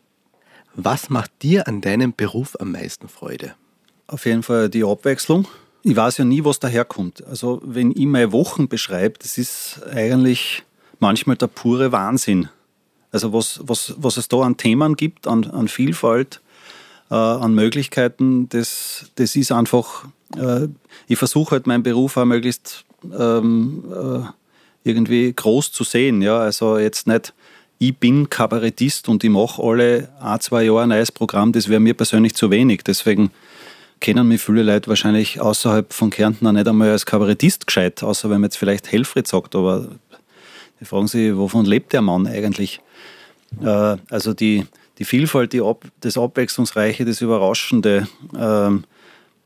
[0.75, 3.55] Was macht dir an deinem Beruf am meisten Freude?
[4.07, 5.47] Auf jeden Fall die Abwechslung.
[5.83, 7.25] Ich weiß ja nie, was daherkommt.
[7.27, 10.65] Also wenn ich meine Wochen beschreibe, das ist eigentlich
[10.99, 12.49] manchmal der pure Wahnsinn.
[13.13, 16.41] Also was, was, was es da an Themen gibt, an, an Vielfalt,
[17.11, 20.69] äh, an Möglichkeiten, das, das ist einfach, äh,
[21.07, 22.85] ich versuche halt meinen Beruf auch möglichst
[23.17, 26.23] ähm, äh, irgendwie groß zu sehen.
[26.23, 26.39] Ja?
[26.39, 27.33] Also jetzt nicht,
[27.79, 31.81] ich bin Kabarettist und ich mache alle ein, zwei Jahre ein neues Programm, das wäre
[31.81, 32.83] mir persönlich zu wenig.
[32.85, 33.31] Deswegen
[34.01, 38.31] kennen mich viele Leute wahrscheinlich außerhalb von Kärnten auch nicht einmal als Kabarettist gescheit, außer
[38.31, 39.89] wenn man jetzt vielleicht Helfried sagt, aber
[40.85, 42.81] fragen sich, wovon lebt der Mann eigentlich?
[43.63, 44.67] Äh, also die,
[44.99, 48.09] die Vielfalt, die Ab, das Abwechslungsreiche, das Überraschende,
[48.39, 48.85] ähm,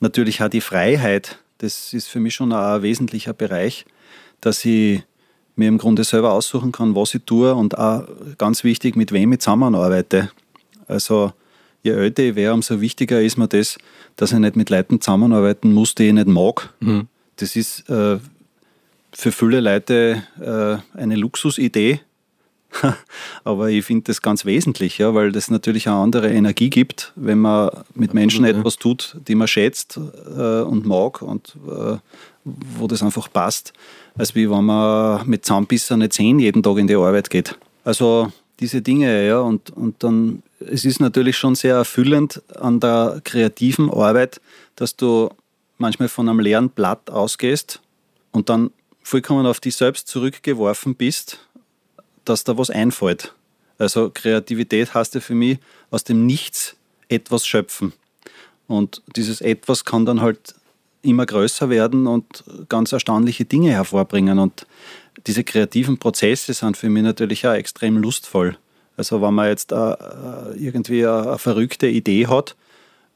[0.01, 3.85] natürlich auch die Freiheit, das ist für mich schon ein wesentlicher Bereich,
[4.41, 5.03] dass ich
[5.57, 9.33] mir im Grunde selber aussuchen kann, was ich tue und auch ganz wichtig, mit wem
[9.33, 10.31] ich zusammenarbeite.
[10.89, 11.33] Also
[11.83, 13.79] je älter ich wäre, umso wichtiger ist mir das,
[14.17, 16.73] dass ich nicht mit Leuten zusammenarbeiten muss, die ich nicht mag.
[16.81, 17.09] Mhm.
[17.37, 18.19] Das ist äh,
[19.13, 22.01] für viele Leute äh, eine Luxusidee,
[23.45, 27.39] Aber ich finde das ganz wesentlich, ja, weil das natürlich eine andere Energie gibt, wenn
[27.39, 31.97] man mit Menschen etwas tut, die man schätzt äh, und mag und äh,
[32.45, 33.73] wo das einfach passt,
[34.17, 37.59] als wie wenn man mit Zahnbisserne Zehen jeden Tag in die Arbeit geht.
[37.85, 43.21] Also diese Dinge, ja, und, und dann, es ist natürlich schon sehr erfüllend an der
[43.25, 44.41] kreativen Arbeit,
[44.77, 45.31] dass du
[45.79, 47.81] manchmal von einem leeren Blatt ausgehst
[48.33, 48.71] und dann
[49.03, 51.39] vollkommen auf dich selbst zurückgeworfen bist,
[52.25, 53.35] dass da was einfällt.
[53.79, 55.59] Also Kreativität heißt ja für mich
[55.91, 56.77] aus dem Nichts
[57.09, 57.93] etwas schöpfen.
[58.67, 60.55] Und dieses etwas kann dann halt
[61.03, 64.39] immer größer werden und ganz erstaunliche Dinge hervorbringen.
[64.39, 64.67] Und
[65.27, 68.57] diese kreativen Prozesse sind für mich natürlich auch extrem lustvoll.
[68.97, 69.95] Also wenn man jetzt äh,
[70.57, 72.55] irgendwie eine, verrückte Idee hat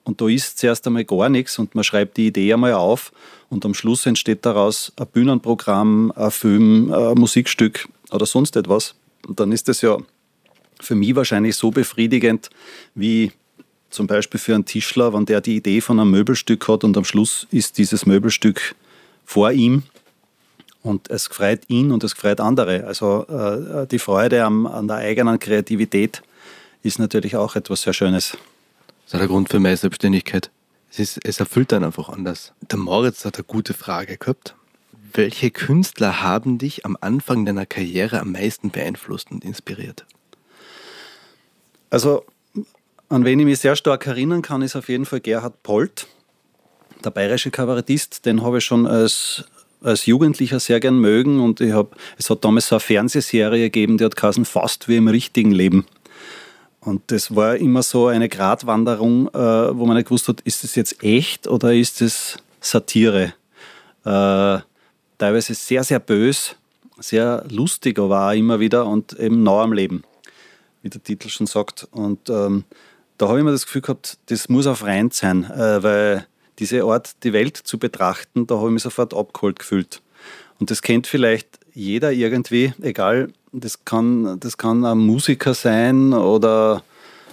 [0.04, 3.12] und da ist zuerst einmal gar nichts und man schreibt die Idee einmal auf
[3.48, 8.94] und am Schluss entsteht daraus ein Bühnenprogramm, ein Film, ein Musikstück oder sonst etwas,
[9.26, 9.98] und dann ist das ja
[10.80, 12.50] für mich wahrscheinlich so befriedigend
[12.94, 13.32] wie
[13.90, 17.04] zum Beispiel für einen Tischler, wenn der die Idee von einem Möbelstück hat und am
[17.04, 18.74] Schluss ist dieses Möbelstück
[19.24, 19.84] vor ihm
[20.82, 22.84] und es freut ihn und es freut andere.
[22.84, 26.22] Also äh, die Freude am, an der eigenen Kreativität
[26.82, 28.36] ist natürlich auch etwas sehr Schönes.
[29.04, 30.50] Das ist der Grund für meine Selbstständigkeit.
[30.90, 32.52] Es, ist, es erfüllt dann einfach anders.
[32.62, 34.54] Der Moritz hat eine gute Frage gehabt.
[35.12, 40.06] Welche Künstler haben dich am Anfang deiner Karriere am meisten beeinflusst und inspiriert?
[41.90, 42.24] Also
[43.08, 46.06] an wen ich mich sehr stark erinnern kann, ist auf jeden Fall Gerhard Polt,
[47.04, 48.26] der bayerische Kabarettist.
[48.26, 49.44] Den habe ich schon als,
[49.82, 53.98] als Jugendlicher sehr gern mögen und ich hab, es hat damals so eine Fernsehserie gegeben,
[53.98, 55.86] die hat geheißen Fast wie im richtigen Leben.
[56.84, 60.74] Und das war immer so eine Gratwanderung, äh, wo man nicht gewusst hat, ist das
[60.74, 63.32] jetzt echt oder ist das Satire?
[64.04, 64.58] Äh,
[65.16, 66.56] teilweise sehr, sehr bös,
[66.98, 70.04] sehr lustig aber auch immer wieder und eben nah am Leben,
[70.82, 71.88] wie der Titel schon sagt.
[71.90, 72.64] Und ähm,
[73.16, 76.26] da habe ich mir das Gefühl gehabt, das muss auf rein sein, äh, weil
[76.58, 80.02] diese Art, die Welt zu betrachten, da habe ich mich sofort abgeholt gefühlt.
[80.60, 86.82] Und das kennt vielleicht jeder irgendwie, egal, das kann, das kann ein Musiker sein oder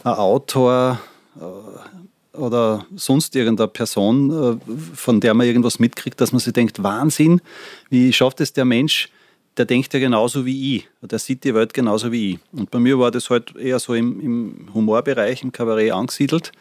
[0.04, 1.00] ein Autor
[1.40, 6.82] äh, oder sonst irgendeine Person, äh, von der man irgendwas mitkriegt, dass man sich denkt,
[6.84, 7.42] Wahnsinn,
[7.90, 9.10] wie schafft es der Mensch,
[9.58, 10.88] der denkt ja genauso wie ich.
[11.02, 12.40] Der sieht die Welt genauso wie ich.
[12.52, 16.52] Und bei mir war das halt eher so im, im Humorbereich, im Kabarett angesiedelt.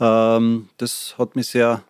[0.00, 1.82] Ähm, das hat mich sehr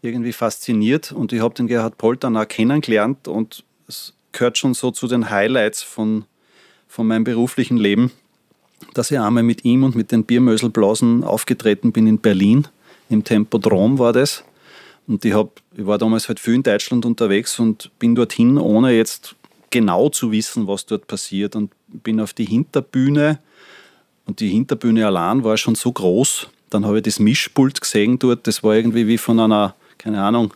[0.00, 4.90] irgendwie fasziniert und ich habe den Gerhard Polt auch kennengelernt und es gehört schon so
[4.90, 6.24] zu den Highlights von,
[6.88, 8.12] von meinem beruflichen Leben,
[8.94, 12.68] dass ich einmal mit ihm und mit den Biermöselblasen aufgetreten bin in Berlin.
[13.10, 14.44] Im Tempodrom war das.
[15.08, 18.92] Und ich, hab, ich war damals halt viel in Deutschland unterwegs und bin dorthin, ohne
[18.92, 19.34] jetzt
[19.70, 21.56] genau zu wissen, was dort passiert.
[21.56, 23.40] Und bin auf die Hinterbühne
[24.26, 26.48] und die Hinterbühne allein war schon so groß.
[26.70, 28.46] Dann habe ich das Mischpult gesehen dort.
[28.46, 30.52] Das war irgendwie wie von einer, keine Ahnung,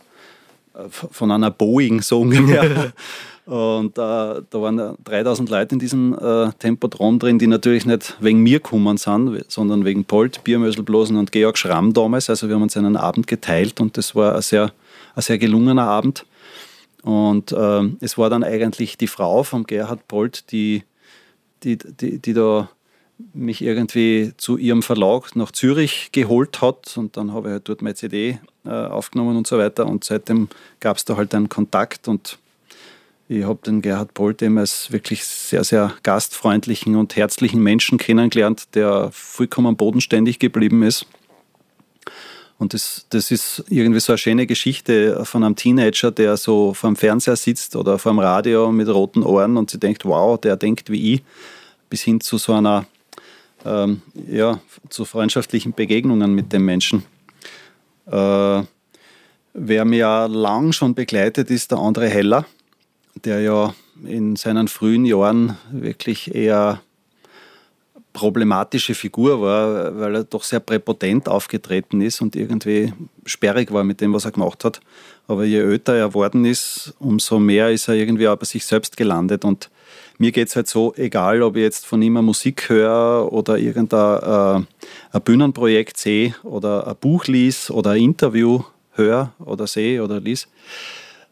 [0.89, 2.93] von einer Boeing so ungefähr.
[3.45, 8.39] Und äh, da waren 3000 Leute in diesem äh, Tempodrom drin, die natürlich nicht wegen
[8.41, 12.29] mir gekommen sind, sondern wegen Polt, Biermöselblosen und Georg Schramm damals.
[12.29, 14.71] Also wir haben uns einen Abend geteilt und das war ein sehr,
[15.15, 16.25] ein sehr gelungener Abend.
[17.01, 20.83] Und äh, es war dann eigentlich die Frau von Gerhard Polt, die,
[21.63, 22.69] die, die, die da
[23.33, 27.81] mich irgendwie zu ihrem Verlag nach Zürich geholt hat und dann habe ich halt dort
[27.81, 32.07] meine CD äh, aufgenommen und so weiter und seitdem gab es da halt einen Kontakt
[32.07, 32.39] und
[33.29, 38.75] ich habe den Gerhard Polt eben als wirklich sehr, sehr gastfreundlichen und herzlichen Menschen kennengelernt,
[38.75, 41.07] der vollkommen bodenständig geblieben ist
[42.63, 46.91] und das, das ist irgendwie so eine schöne Geschichte von einem Teenager, der so vor
[46.91, 50.55] dem Fernseher sitzt oder vor dem Radio mit roten Ohren und sie denkt, wow, der
[50.55, 51.23] denkt wie ich,
[51.89, 52.85] bis hin zu so einer,
[53.65, 57.03] ähm, ja, zu freundschaftlichen Begegnungen mit dem Menschen.
[58.05, 58.61] Äh,
[59.53, 62.45] wer mir lang schon begleitet, ist der André Heller,
[63.15, 63.73] der ja
[64.05, 66.81] in seinen frühen Jahren wirklich eher
[68.13, 72.93] problematische Figur war, weil er doch sehr präpotent aufgetreten ist und irgendwie
[73.25, 74.79] sperrig war mit dem, was er gemacht hat.
[75.27, 78.97] Aber je älter er worden ist, umso mehr ist er irgendwie auch bei sich selbst
[78.97, 79.43] gelandet.
[79.43, 79.69] Und
[80.19, 83.57] mir geht es halt so, egal ob ich jetzt von ihm eine Musik höre oder
[83.57, 84.65] irgendein
[85.13, 90.47] äh, Bühnenprojekt sehe oder ein Buch lies oder ein Interview höre oder sehe oder lies,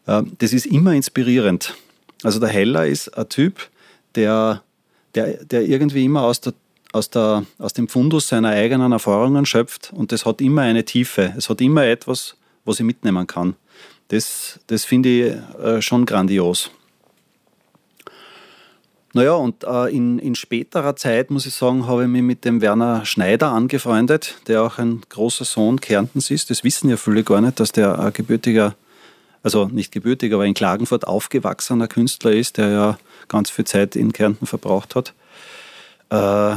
[0.06, 1.74] das ist immer inspirierend.
[2.22, 3.68] Also der Heller ist ein Typ,
[4.14, 4.62] der
[5.14, 6.54] der, der irgendwie immer aus der
[6.92, 11.32] aus, der, aus dem Fundus seiner eigenen Erfahrungen schöpft und das hat immer eine Tiefe.
[11.36, 13.56] Es hat immer etwas, was ich mitnehmen kann.
[14.08, 16.70] Das, das finde ich äh, schon grandios.
[19.14, 22.60] Naja, und äh, in, in späterer Zeit, muss ich sagen, habe ich mich mit dem
[22.60, 26.50] Werner Schneider angefreundet, der auch ein großer Sohn Kärntens ist.
[26.50, 28.74] Das wissen ja viele gar nicht, dass der ein gebürtiger,
[29.42, 34.12] also nicht gebürtiger, aber in Klagenfurt aufgewachsener Künstler ist, der ja ganz viel Zeit in
[34.12, 35.14] Kärnten verbraucht hat.
[36.10, 36.56] Äh,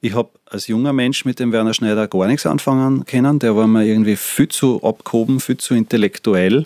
[0.00, 3.38] ich habe als junger Mensch mit dem Werner Schneider gar nichts anfangen können.
[3.38, 6.64] Der war mir irgendwie viel zu abgehoben, viel zu intellektuell.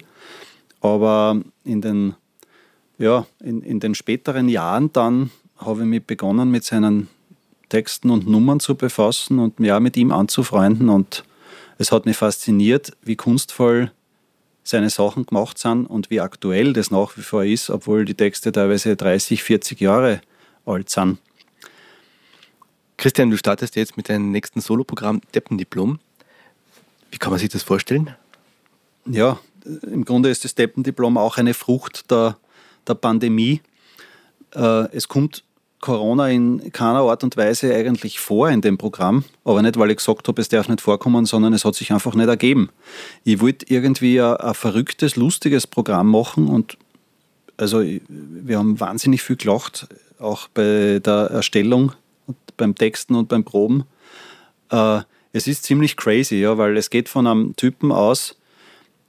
[0.81, 2.15] Aber in den
[2.99, 7.09] ja, in, in den späteren Jahren dann habe ich mich begonnen mit seinen
[7.69, 10.89] Texten und Nummern zu befassen und mich auch mit ihm anzufreunden.
[10.89, 11.25] Und
[11.79, 13.91] es hat mich fasziniert, wie kunstvoll
[14.65, 18.53] seine Sachen gemacht sind und wie aktuell das nach wie vor ist, obwohl die Texte
[18.53, 20.21] teilweise 30, 40 Jahre
[20.65, 21.19] alt sind.
[22.97, 25.99] Christian, du startest jetzt mit deinem nächsten Soloprogramm Deppendiplom.
[27.11, 28.15] Wie kann man sich das vorstellen?
[29.07, 32.37] Ja, im Grunde ist das Deppendiplom auch eine Frucht der,
[32.87, 33.61] der Pandemie.
[34.55, 35.43] Äh, es kommt
[35.83, 39.97] Corona in keiner Art und Weise eigentlich vor in dem Programm, aber nicht, weil ich
[39.99, 42.71] gesagt habe, es darf nicht vorkommen, sondern es hat sich einfach nicht ergeben.
[43.25, 46.79] Ich wollte irgendwie ein, ein verrücktes, lustiges Programm machen und
[47.57, 51.93] also wir haben wahnsinnig viel gelacht, auch bei der Erstellung,
[52.57, 53.85] beim Texten und beim Proben.
[54.71, 55.01] Äh,
[55.33, 58.37] es ist ziemlich crazy, ja, weil es geht von einem Typen aus,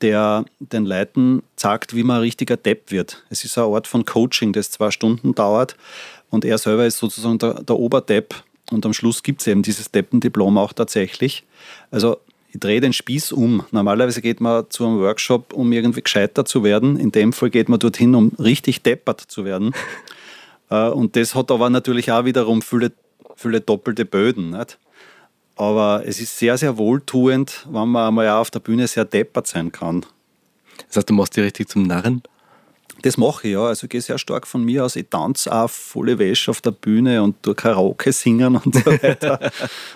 [0.02, 3.24] der den Leuten sagt, wie man ein richtiger Depp wird.
[3.30, 5.78] Es ist ein Ort von Coaching, das zwei Stunden dauert
[6.34, 8.34] und er selber ist sozusagen der, der Oberdepp
[8.72, 11.44] und am Schluss gibt es eben dieses Deppendiplom auch tatsächlich.
[11.92, 12.18] Also
[12.52, 13.64] ich drehe den Spieß um.
[13.70, 16.98] Normalerweise geht man zu einem Workshop, um irgendwie gescheiter zu werden.
[16.98, 19.74] In dem Fall geht man dorthin, um richtig deppert zu werden.
[20.70, 22.94] Äh, und das hat aber natürlich auch wiederum viele,
[23.36, 24.52] viele doppelte Böden.
[24.52, 24.80] Nicht?
[25.58, 29.74] Aber es ist sehr, sehr wohltuend, wenn man einmal auf der Bühne sehr deppert sein
[29.74, 30.06] kann.
[30.88, 32.24] Das heißt, du machst dich richtig zum Narren?
[33.02, 33.66] Das mache ich, ja.
[33.66, 34.96] Also ich gehe sehr stark von mir aus.
[34.96, 39.52] Ich tanze auch volle Wäsche auf der Bühne und tue Karaoke singen und so weiter.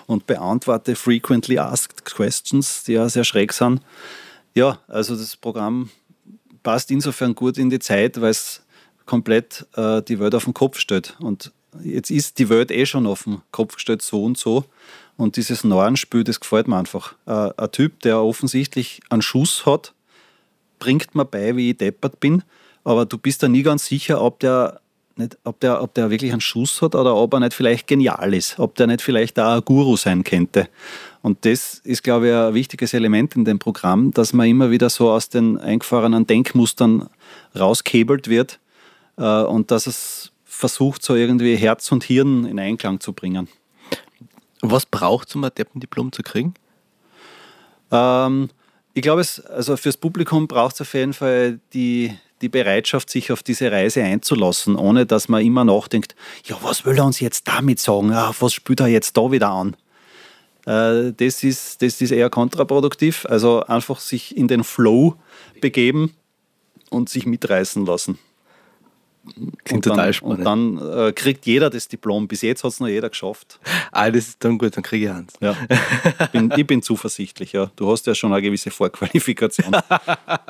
[0.06, 3.80] und beantworte frequently asked questions, die ja sehr schräg sind.
[4.54, 5.90] Ja, also das Programm
[6.62, 8.62] passt insofern gut in die Zeit, weil es
[9.06, 11.16] komplett äh, die Welt auf den Kopf stellt.
[11.20, 14.64] Und jetzt ist die Welt eh schon auf den Kopf gestellt, so und so.
[15.16, 17.14] Und dieses Narrenspiel, das gefällt mir einfach.
[17.26, 19.94] Äh, ein Typ, der offensichtlich einen Schuss hat,
[20.78, 22.42] bringt mir bei, wie ich deppert bin,
[22.88, 24.80] aber du bist da nie ganz sicher, ob der,
[25.16, 28.32] nicht, ob, der, ob der wirklich einen Schuss hat oder ob er nicht vielleicht genial
[28.32, 30.70] ist, ob der nicht vielleicht auch ein Guru sein könnte.
[31.20, 34.88] Und das ist, glaube ich, ein wichtiges Element in dem Programm, dass man immer wieder
[34.88, 37.10] so aus den eingefahrenen Denkmustern
[37.54, 38.58] rauskebelt wird
[39.18, 43.48] äh, und dass es versucht, so irgendwie Herz und Hirn in Einklang zu bringen.
[44.62, 46.54] Was braucht es, um ein Deppendiplom zu kriegen?
[47.92, 48.48] Ähm,
[48.94, 53.32] ich glaube, es, also fürs Publikum braucht es auf jeden Fall die, die Bereitschaft, sich
[53.32, 57.48] auf diese Reise einzulassen, ohne dass man immer nachdenkt, ja, was will er uns jetzt
[57.48, 58.10] damit sagen?
[58.10, 59.76] Ja, was spielt er jetzt da wieder an?
[60.66, 63.26] Äh, das, ist, das ist eher kontraproduktiv.
[63.26, 65.16] Also einfach sich in den Flow
[65.60, 66.14] begeben
[66.90, 68.18] und sich mitreißen lassen.
[69.68, 70.38] Klingt und total spannend.
[70.38, 72.26] Und dann äh, kriegt jeder das Diplom.
[72.28, 73.60] Bis jetzt hat es noch jeder geschafft.
[73.92, 75.34] Ah, das ist dann gut, dann kriege ich eins.
[75.40, 75.56] Ja.
[76.20, 77.70] Ich bin, ich bin zuversichtlich, ja.
[77.76, 79.76] Du hast ja schon eine gewisse Vorqualifikation.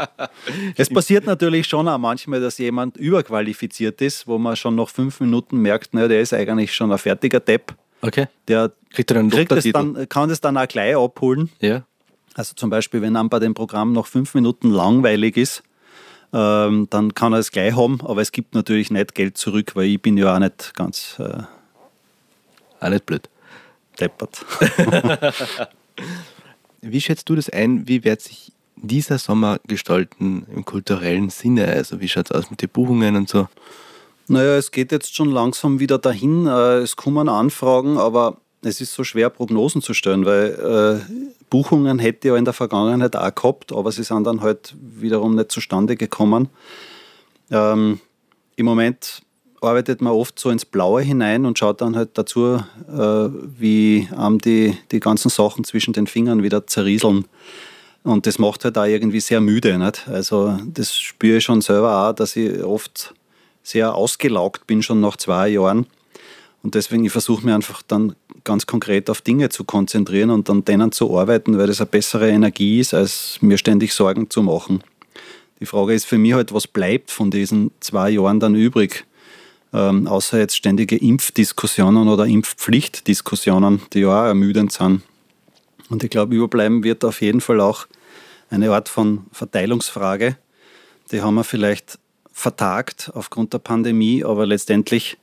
[0.76, 5.20] es passiert natürlich schon auch manchmal, dass jemand überqualifiziert ist, wo man schon nach fünf
[5.20, 7.74] Minuten merkt, naja, der ist eigentlich schon ein fertiger Depp.
[8.00, 8.26] Okay.
[8.46, 11.50] Der kriegt, dann kriegt das dann, kann das dann auch gleich abholen.
[11.60, 11.84] Ja.
[12.34, 15.62] Also zum Beispiel, wenn einem bei dem Programm noch fünf Minuten langweilig ist,
[16.32, 19.86] ähm, dann kann er es gleich haben, aber es gibt natürlich nicht Geld zurück, weil
[19.86, 21.42] ich bin ja auch nicht ganz äh,
[22.80, 23.28] auch nicht blöd.
[23.98, 24.44] Deppert.
[26.80, 27.88] wie schätzt du das ein?
[27.88, 31.66] Wie wird sich dieser Sommer gestalten im kulturellen Sinne?
[31.66, 33.48] Also wie schaut es aus mit den Buchungen und so?
[34.28, 36.46] Naja, es geht jetzt schon langsam wieder dahin.
[36.46, 41.12] Äh, es kommen Anfragen, aber es ist so schwer, Prognosen zu stellen, weil äh,
[41.50, 45.52] Buchungen hätte ja in der Vergangenheit auch gehabt, aber sie sind dann halt wiederum nicht
[45.52, 46.48] zustande gekommen.
[47.50, 48.00] Ähm,
[48.56, 49.22] Im Moment
[49.60, 54.40] arbeitet man oft so ins Blaue hinein und schaut dann halt dazu, äh, wie einem
[54.40, 57.24] die, die ganzen Sachen zwischen den Fingern wieder zerrieseln.
[58.04, 59.76] Und das macht halt auch irgendwie sehr müde.
[59.78, 60.08] Nicht?
[60.08, 63.14] Also das spüre ich schon selber auch, dass ich oft
[63.62, 65.86] sehr ausgelaugt bin, schon nach zwei Jahren.
[66.62, 70.64] Und deswegen, ich versuche mir einfach dann ganz konkret auf Dinge zu konzentrieren und an
[70.64, 74.82] denen zu arbeiten, weil das eine bessere Energie ist, als mir ständig Sorgen zu machen.
[75.60, 79.04] Die Frage ist für mich halt, was bleibt von diesen zwei Jahren dann übrig?
[79.72, 85.02] Ähm, außer jetzt ständige Impfdiskussionen oder Impfpflichtdiskussionen, die ja auch ermüdend sind.
[85.90, 87.86] Und ich glaube, überbleiben wird auf jeden Fall auch
[88.50, 90.36] eine Art von Verteilungsfrage.
[91.10, 91.98] Die haben wir vielleicht
[92.32, 95.18] vertagt aufgrund der Pandemie, aber letztendlich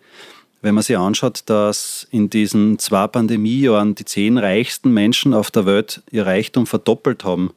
[0.65, 5.67] wenn man sich anschaut, dass in diesen zwei Pandemiejahren die zehn reichsten Menschen auf der
[5.67, 7.51] Welt ihr Reichtum verdoppelt haben,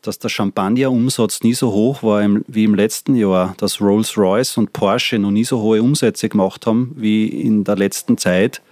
[0.00, 5.18] dass der Champagner-Umsatz nie so hoch war wie im letzten Jahr, dass Rolls-Royce und Porsche
[5.18, 8.62] noch nie so hohe Umsätze gemacht haben wie in der letzten Zeit.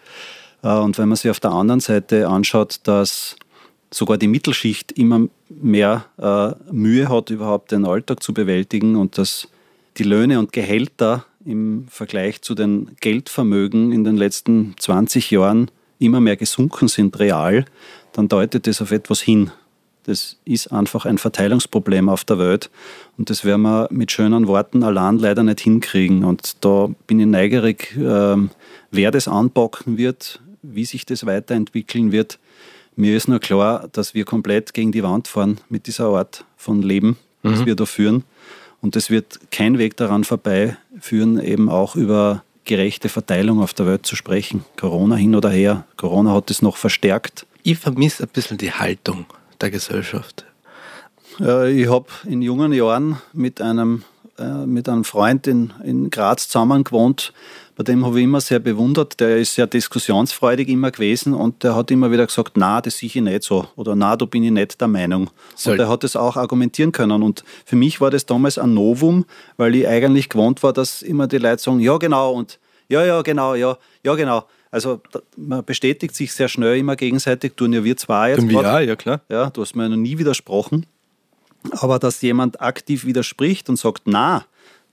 [0.62, 3.36] Äh, und wenn man sich auf der anderen Seite anschaut, dass
[3.90, 9.46] sogar die Mittelschicht immer mehr äh, Mühe hat, überhaupt den Alltag zu bewältigen und dass
[9.98, 16.20] die Löhne und Gehälter im Vergleich zu den Geldvermögen in den letzten 20 Jahren immer
[16.20, 17.64] mehr gesunken sind real,
[18.12, 19.50] dann deutet das auf etwas hin.
[20.04, 22.70] Das ist einfach ein Verteilungsproblem auf der Welt
[23.16, 26.24] und das werden wir mit schönen Worten allein leider nicht hinkriegen.
[26.24, 28.50] Und da bin ich neugierig, ähm,
[28.90, 32.38] wer das anpacken wird, wie sich das weiterentwickeln wird.
[32.96, 36.82] Mir ist nur klar, dass wir komplett gegen die Wand fahren mit dieser Art von
[36.82, 37.66] Leben, das mhm.
[37.66, 38.24] wir da führen.
[38.84, 44.04] Und es wird kein Weg daran vorbeiführen, eben auch über gerechte Verteilung auf der Welt
[44.04, 44.62] zu sprechen.
[44.76, 45.86] Corona hin oder her.
[45.96, 47.46] Corona hat es noch verstärkt.
[47.62, 49.24] Ich vermisse ein bisschen die Haltung
[49.62, 50.44] der Gesellschaft.
[51.38, 54.02] Ich habe in jungen Jahren mit einem,
[54.38, 57.32] äh, mit einem Freund in, in Graz zusammen gewohnt,
[57.76, 59.18] bei dem habe ich immer sehr bewundert.
[59.20, 63.08] Der ist sehr diskussionsfreudig immer gewesen und der hat immer wieder gesagt, na, das sehe
[63.08, 65.30] ich nicht so oder na, da bin ich nicht der Meinung.
[65.56, 65.74] Soll.
[65.74, 67.22] Und er hat es auch argumentieren können.
[67.22, 69.24] Und für mich war das damals ein Novum,
[69.56, 72.58] weil ich eigentlich gewohnt war, dass immer die Leute sagen, ja genau und
[72.88, 74.44] ja, ja, genau, ja, ja, genau.
[74.70, 75.00] Also
[75.36, 78.50] man bestätigt sich sehr schnell immer gegenseitig, tun ja wir zwei jetzt.
[78.50, 79.20] Ja, ja, klar.
[79.28, 80.86] Ja, du hast mir noch nie widersprochen.
[81.70, 84.44] Aber dass jemand aktiv widerspricht und sagt, na,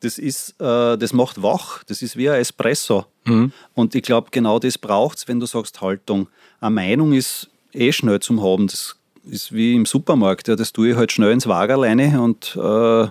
[0.02, 3.06] das ist, äh, das macht wach, das ist wie ein Espresso.
[3.26, 3.52] Mhm.
[3.74, 6.28] Und ich glaube, genau das braucht es, wenn du sagst Haltung.
[6.60, 8.68] Eine Meinung ist eh schnell zum Haben.
[8.68, 10.48] Das ist wie im Supermarkt.
[10.48, 13.08] Ja, das tue ich halt schnell ins Wagerleine und äh,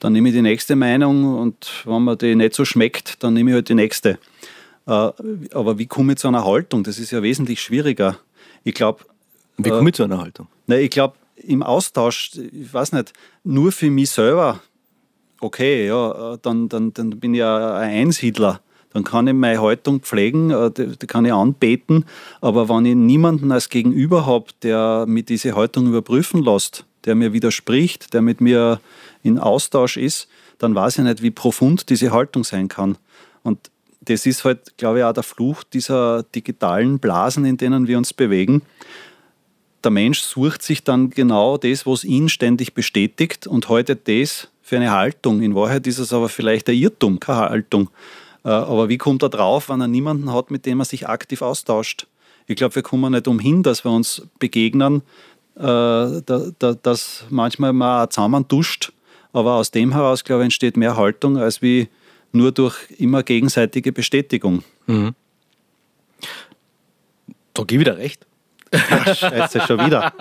[0.00, 3.50] dann nehme ich die nächste Meinung und wenn mir die nicht so schmeckt, dann nehme
[3.50, 4.18] ich halt die nächste.
[4.86, 4.90] Äh,
[5.52, 6.84] aber wie komme ich zu einer Haltung?
[6.84, 8.18] Das ist ja wesentlich schwieriger.
[8.64, 9.04] Ich glaube.
[9.56, 10.48] Wie komme ich zu einer Haltung?
[10.66, 14.60] Nein, ich glaube, im Austausch, ich weiß nicht, nur für mich selber
[15.40, 18.60] okay, ja, äh, dann, dann, dann bin ich ja ein Einsiedler.
[18.92, 22.04] Dann kann ich meine Haltung pflegen, äh, die, kann ich anbeten.
[22.40, 27.32] Aber wenn ich niemanden als Gegenüber habe, der mir diese Haltung überprüfen lässt, der mir
[27.32, 28.80] widerspricht, der mit mir
[29.22, 30.28] in Austausch ist,
[30.58, 32.96] dann weiß ich nicht, wie profund diese Haltung sein kann.
[33.42, 33.70] Und
[34.00, 38.12] das ist halt, glaube ich, auch der Fluch dieser digitalen Blasen, in denen wir uns
[38.12, 38.62] bewegen.
[39.84, 44.74] Der Mensch sucht sich dann genau das, was ihn ständig bestätigt und heute das, für
[44.74, 45.42] eine Haltung.
[45.42, 47.88] In Wahrheit ist es aber vielleicht ein Irrtum, keine Haltung.
[48.44, 51.40] Äh, aber wie kommt er drauf, wenn er niemanden hat, mit dem er sich aktiv
[51.40, 52.08] austauscht?
[52.48, 55.02] Ich glaube, wir kommen nicht umhin, dass wir uns begegnen,
[55.54, 56.20] äh,
[56.82, 58.92] dass manchmal man auch zusammen duscht.
[59.32, 61.88] Aber aus dem heraus, glaube ich, entsteht mehr Haltung, als wie
[62.32, 64.64] nur durch immer gegenseitige Bestätigung.
[64.86, 65.14] Mhm.
[67.54, 68.26] Da gebe ich wieder recht.
[68.72, 70.12] Scheiße, schon wieder.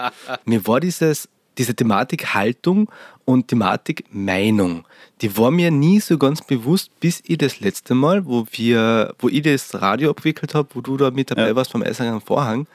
[0.46, 1.28] Mir war dieses
[1.60, 2.90] diese Thematik Haltung
[3.26, 4.86] und Thematik Meinung,
[5.20, 9.28] die war mir nie so ganz bewusst, bis ich das letzte Mal, wo wir, wo
[9.28, 11.54] ich das Radio abgewickelt habe, wo du da mit dabei ja.
[11.54, 12.66] warst vom Eisernen Vorhang,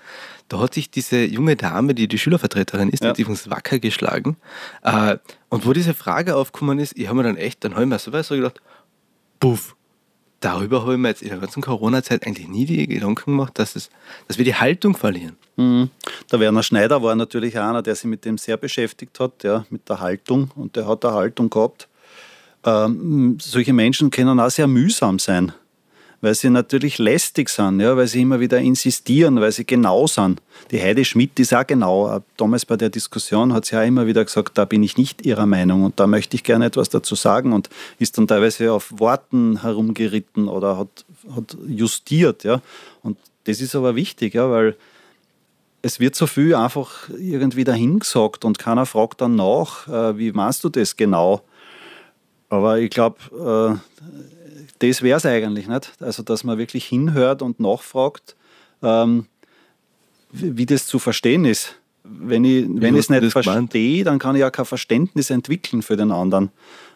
[0.50, 3.14] da hat sich diese junge Dame, die die Schülervertreterin ist, ja.
[3.14, 4.38] die uns wacker geschlagen.
[4.84, 5.18] Äh,
[5.50, 8.24] und wo diese Frage aufgekommen ist, ich habe mir dann echt, dann habe ich mir
[8.24, 8.62] so gedacht,
[9.40, 9.76] puff,
[10.46, 13.76] darüber habe ich mir jetzt in der ganzen Corona-Zeit eigentlich nie die Gedanken gemacht, dass,
[13.76, 13.90] es,
[14.28, 15.36] dass wir die Haltung verlieren.
[15.56, 15.90] Mhm.
[16.32, 19.90] Der Werner Schneider war natürlich einer, der sich mit dem sehr beschäftigt hat, ja, mit
[19.90, 20.52] der Haltung.
[20.56, 21.88] Und der hat eine Haltung gehabt.
[22.64, 25.52] Ähm, solche Menschen können auch sehr mühsam sein
[26.26, 30.42] weil sie natürlich lästig sind, ja, weil sie immer wieder insistieren, weil sie genau sind.
[30.72, 32.20] Die Heide Schmidt ist auch genau.
[32.36, 35.46] Damals bei der Diskussion hat sie auch immer wieder gesagt, da bin ich nicht ihrer
[35.46, 37.70] Meinung und da möchte ich gerne etwas dazu sagen und
[38.00, 41.06] ist dann teilweise auf Worten herumgeritten oder hat,
[41.36, 42.44] hat justiert.
[42.44, 42.60] Ja.
[43.04, 44.76] Und das ist aber wichtig, ja, weil
[45.84, 50.64] es wird so viel einfach irgendwie dahingesagt und keiner fragt dann nach, äh, wie meinst
[50.64, 51.44] du das genau?
[52.50, 53.96] Aber ich glaube, äh,
[54.80, 55.94] das wäre es eigentlich nicht.
[56.00, 58.36] Also, dass man wirklich hinhört und nachfragt,
[58.82, 59.26] ähm,
[60.32, 61.76] wie, das zu verstehen ist.
[62.04, 65.98] Wenn ich, wenn ich es nicht verstehe, dann kann ich ja kein Verständnis entwickeln für
[65.98, 66.52] den anderen.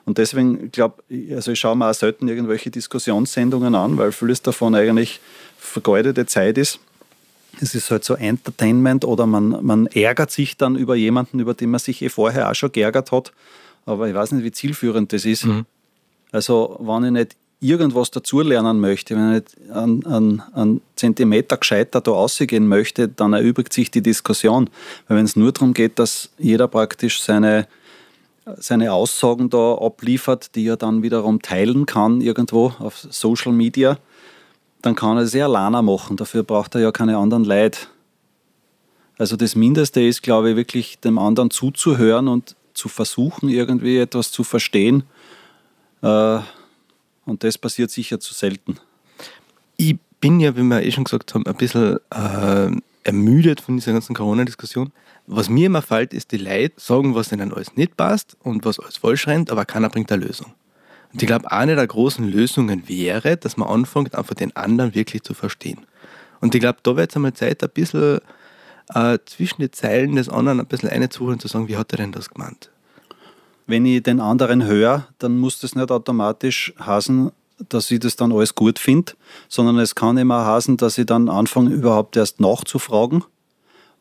[0.05, 1.03] Und deswegen glaube
[1.35, 5.19] also ich schaue mir auch selten irgendwelche Diskussionssendungen an, weil vieles davon eigentlich
[5.57, 6.79] vergeudete Zeit ist.
[7.61, 11.71] Es ist halt so Entertainment oder man, man ärgert sich dann über jemanden, über den
[11.71, 13.33] man sich eh vorher auch schon geärgert hat.
[13.85, 15.45] Aber ich weiß nicht, wie zielführend das ist.
[15.45, 15.65] Mhm.
[16.31, 22.11] Also, wenn ich nicht irgendwas dazulernen möchte, wenn ich einen, einen, einen Zentimeter gescheiter da
[22.11, 24.69] rausgehen möchte, dann erübrigt sich die Diskussion.
[25.07, 27.67] Weil wenn es nur darum geht, dass jeder praktisch seine,
[28.57, 33.97] seine Aussagen da abliefert, die er dann wiederum teilen kann irgendwo auf Social Media,
[34.81, 36.15] dann kann er es ja alleine machen.
[36.15, 37.79] Dafür braucht er ja keine anderen Leute.
[39.17, 44.31] Also das Mindeste ist, glaube ich, wirklich dem anderen zuzuhören und zu versuchen, irgendwie etwas
[44.31, 45.03] zu verstehen.
[46.01, 46.39] Äh,
[47.29, 48.77] und das passiert sicher zu selten.
[49.77, 52.71] Ich bin ja, wie wir eh schon gesagt haben, ein bisschen äh,
[53.03, 54.91] ermüdet von dieser ganzen Corona-Diskussion.
[55.27, 58.79] Was mir immer fällt, ist, die Leute sagen, was ihnen alles nicht passt und was
[58.79, 60.53] alles falsch rennt, aber keiner bringt eine Lösung.
[61.13, 65.23] Und ich glaube, eine der großen Lösungen wäre, dass man anfängt, einfach den anderen wirklich
[65.23, 65.85] zu verstehen.
[66.41, 68.19] Und ich glaube, da wird es einmal Zeit, ein bisschen
[68.93, 71.97] äh, zwischen den Zeilen des anderen ein bisschen einzuholen und zu sagen, wie hat er
[71.97, 72.69] denn das gemeint?
[73.69, 77.31] Wenn ich den anderen höre, dann muss das nicht automatisch heißen,
[77.69, 79.11] dass ich das dann alles gut finde,
[79.47, 83.23] sondern es kann immer heißen, dass ich dann anfange, überhaupt erst nachzufragen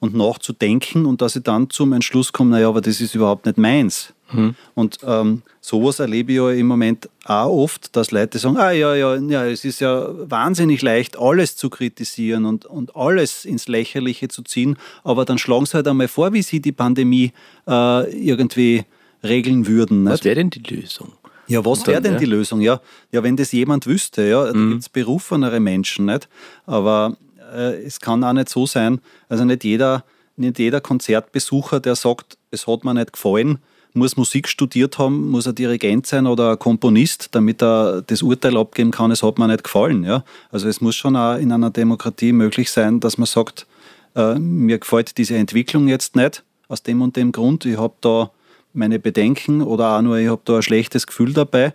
[0.01, 3.59] und nachzudenken und dass ich dann zum Entschluss komme, naja, aber das ist überhaupt nicht
[3.59, 4.15] meins.
[4.33, 4.55] Mhm.
[4.75, 8.95] Und ähm, sowas erlebe ich ja im Moment auch oft, dass Leute sagen, ah ja,
[8.95, 14.29] ja, ja, es ist ja wahnsinnig leicht, alles zu kritisieren und, und alles ins Lächerliche
[14.29, 17.33] zu ziehen, aber dann schlagen sie halt einmal vor, wie sie die Pandemie
[17.67, 18.87] äh, irgendwie
[19.23, 20.05] regeln würden.
[20.05, 21.13] Was wäre denn die Lösung?
[21.47, 22.19] Ja, was wäre denn ja?
[22.19, 22.61] die Lösung?
[22.61, 24.71] Ja, ja, wenn das jemand wüsste, ja, mhm.
[24.71, 26.29] gibt es berufenere Menschen, nicht?
[26.67, 27.17] Aber
[27.55, 30.05] äh, es kann auch nicht so sein, also nicht jeder,
[30.37, 33.59] nicht jeder Konzertbesucher, der sagt, es hat mir nicht gefallen,
[33.95, 38.57] muss Musik studiert haben, muss ein Dirigent sein oder ein Komponist, damit er das Urteil
[38.57, 40.05] abgeben kann, es hat mir nicht gefallen.
[40.05, 40.25] Ja?
[40.51, 43.67] Also es muss schon auch in einer Demokratie möglich sein, dass man sagt,
[44.15, 48.31] äh, mir gefällt diese Entwicklung jetzt nicht aus dem und dem Grund, ich habe da
[48.73, 51.75] meine Bedenken oder auch nur, ich habe da ein schlechtes Gefühl dabei.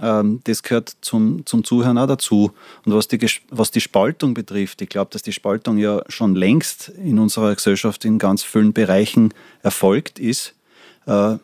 [0.00, 2.52] Ähm, das gehört zum, zum Zuhören auch dazu.
[2.84, 3.18] Und was die,
[3.50, 8.04] was die Spaltung betrifft, ich glaube, dass die Spaltung ja schon längst in unserer Gesellschaft
[8.04, 10.54] in ganz vielen Bereichen erfolgt ist.
[11.06, 11.36] Äh,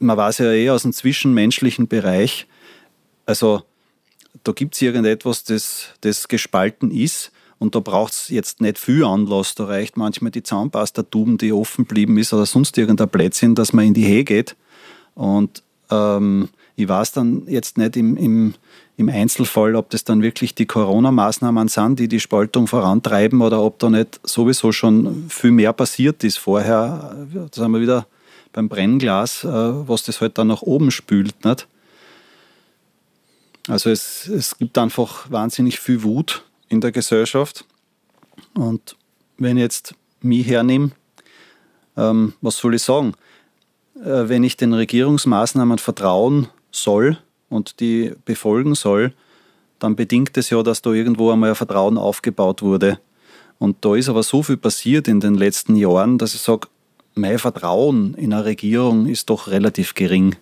[0.00, 2.46] man weiß ja eh aus dem zwischenmenschlichen Bereich,
[3.26, 3.62] also
[4.44, 7.32] da gibt es irgendetwas, das, das gespalten ist.
[7.58, 9.54] Und da braucht es jetzt nicht viel Anlass.
[9.54, 13.86] Da reicht manchmal die Zahnpastatuben, die offen blieben ist oder sonst irgendein Plätzchen, dass man
[13.86, 14.54] in die Hehe geht.
[15.14, 18.54] Und ähm, ich weiß dann jetzt nicht im, im,
[18.96, 23.80] im Einzelfall, ob das dann wirklich die Corona-Maßnahmen sind, die die Spaltung vorantreiben oder ob
[23.80, 27.26] da nicht sowieso schon viel mehr passiert ist vorher.
[27.34, 28.06] Da sind wir wieder
[28.52, 31.44] beim Brennglas, äh, was das halt dann nach oben spült.
[31.44, 31.66] Nicht?
[33.66, 37.64] Also es, es gibt einfach wahnsinnig viel Wut in der Gesellschaft.
[38.54, 38.96] Und
[39.38, 40.90] wenn ich jetzt mich hernehme,
[41.96, 43.14] ähm, was soll ich sagen?
[43.96, 49.12] Äh, wenn ich den Regierungsmaßnahmen vertrauen soll und die befolgen soll,
[49.78, 52.98] dann bedingt es ja, dass da irgendwo einmal ein Vertrauen aufgebaut wurde.
[53.58, 56.68] Und da ist aber so viel passiert in den letzten Jahren, dass ich sage,
[57.14, 60.36] mein Vertrauen in eine Regierung ist doch relativ gering.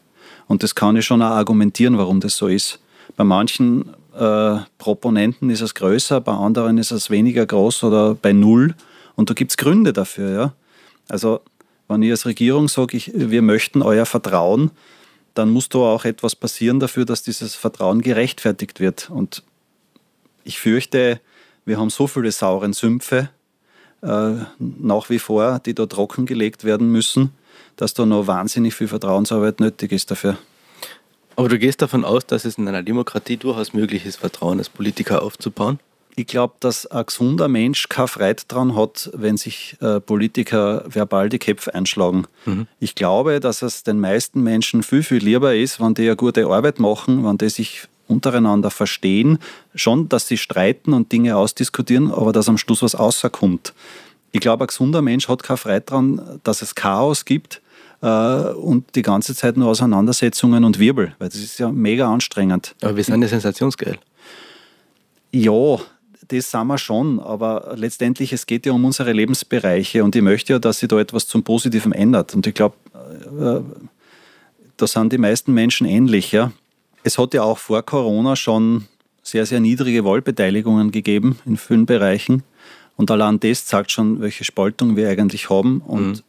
[0.47, 2.79] Und das kann ich schon auch argumentieren, warum das so ist.
[3.17, 8.33] Bei manchen äh, Proponenten ist es größer, bei anderen ist es weniger groß oder bei
[8.33, 8.75] null.
[9.15, 10.31] Und da gibt es Gründe dafür.
[10.31, 10.53] Ja?
[11.09, 11.41] Also,
[11.89, 14.71] wenn ich als Regierung sage, ich, wir möchten euer Vertrauen,
[15.35, 19.11] dann muss da auch etwas passieren dafür, dass dieses Vertrauen gerechtfertigt wird.
[19.11, 19.43] Und
[20.45, 21.21] ich fürchte,
[21.65, 23.29] wir haben so viele sauren Sümpfe
[24.03, 27.33] äh, nach wie vor, die da trockengelegt werden müssen,
[27.77, 30.39] dass da noch wahnsinnig viel Vertrauensarbeit nötig ist dafür.
[31.37, 34.71] Aber du gehst davon aus, dass es in einer Demokratie durchaus möglich ist, Vertrauen als
[34.71, 35.79] Politiker aufzubauen?
[36.19, 41.29] Ich glaube, dass ein gesunder Mensch keine Freude daran hat, wenn sich äh, Politiker verbal
[41.29, 42.25] die Köpfe einschlagen.
[42.47, 42.67] Mhm.
[42.81, 46.47] Ich glaube, dass es den meisten Menschen viel, viel lieber ist, wenn die eine gute
[46.47, 49.39] Arbeit machen, wenn die sich untereinander verstehen.
[49.75, 53.75] Schon, dass sie streiten und Dinge ausdiskutieren, aber dass am Schluss was rauskommt.
[54.33, 57.61] Ich glaube, ein gesunder Mensch hat keine Freude daran, dass es Chaos gibt
[58.01, 62.75] und die ganze Zeit nur Auseinandersetzungen und Wirbel, weil das ist ja mega anstrengend.
[62.83, 63.99] Aber wir sind ja sensationsgeil.
[65.33, 65.79] Ja,
[66.29, 70.55] das sind wir schon, aber letztendlich, es geht ja um unsere Lebensbereiche und ich möchte
[70.55, 72.35] ja, dass sich da etwas zum Positiven ändert.
[72.35, 72.77] Und ich glaube,
[73.39, 73.61] äh,
[74.77, 76.33] da sind die meisten Menschen ähnlich.
[76.33, 76.53] Ja.
[77.03, 78.87] Es hat ja auch vor Corona schon
[79.23, 82.43] sehr, sehr niedrige Wahlbeteiligungen gegeben in vielen Bereichen.
[82.97, 85.81] Und allein das zeigt schon, welche Spaltung wir eigentlich haben.
[85.81, 86.21] Und mhm.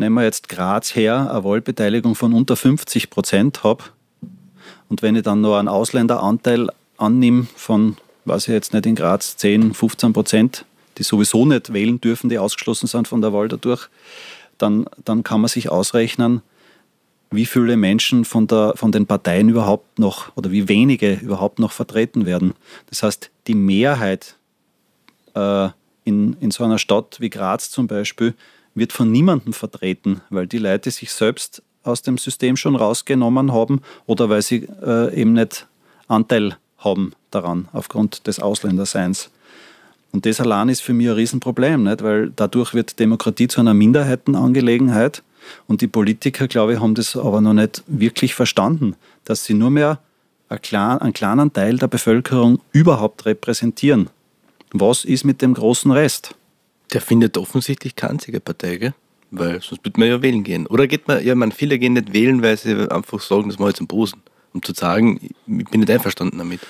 [0.00, 3.84] Nehmen wir jetzt Graz her, eine Wahlbeteiligung von unter 50 Prozent habe.
[4.88, 9.36] Und wenn ich dann noch einen Ausländeranteil annehme von weiß ich jetzt nicht, in Graz
[9.36, 10.64] 10, 15 Prozent,
[10.98, 13.88] die sowieso nicht wählen dürfen, die ausgeschlossen sind von der Wahl dadurch,
[14.58, 16.42] dann, dann kann man sich ausrechnen,
[17.30, 21.72] wie viele Menschen von, der, von den Parteien überhaupt noch oder wie wenige überhaupt noch
[21.72, 22.54] vertreten werden.
[22.88, 24.36] Das heißt, die Mehrheit
[25.34, 25.68] äh,
[26.04, 28.34] in, in so einer Stadt wie Graz zum Beispiel
[28.74, 33.80] wird von niemandem vertreten, weil die Leute sich selbst aus dem System schon rausgenommen haben
[34.06, 35.66] oder weil sie äh, eben nicht
[36.08, 39.30] Anteil haben daran, aufgrund des Ausländerseins.
[40.12, 42.02] Und das allein ist für mich ein Riesenproblem, nicht?
[42.02, 45.22] weil dadurch wird Demokratie zu einer Minderheitenangelegenheit
[45.66, 49.70] und die Politiker, glaube ich, haben das aber noch nicht wirklich verstanden, dass sie nur
[49.70, 50.00] mehr
[50.48, 54.10] einen kleinen Teil der Bevölkerung überhaupt repräsentieren.
[54.72, 56.34] Was ist mit dem großen Rest?
[56.92, 58.94] Der findet offensichtlich keine Partei, gell?
[59.30, 60.66] Weil sonst würde man ja wählen gehen.
[60.66, 63.70] Oder geht man, ja, man, viele gehen nicht wählen, weil sie einfach sagen, das mache
[63.70, 64.22] ich zum Posen.
[64.52, 66.60] Um zu sagen, ich bin nicht einverstanden damit.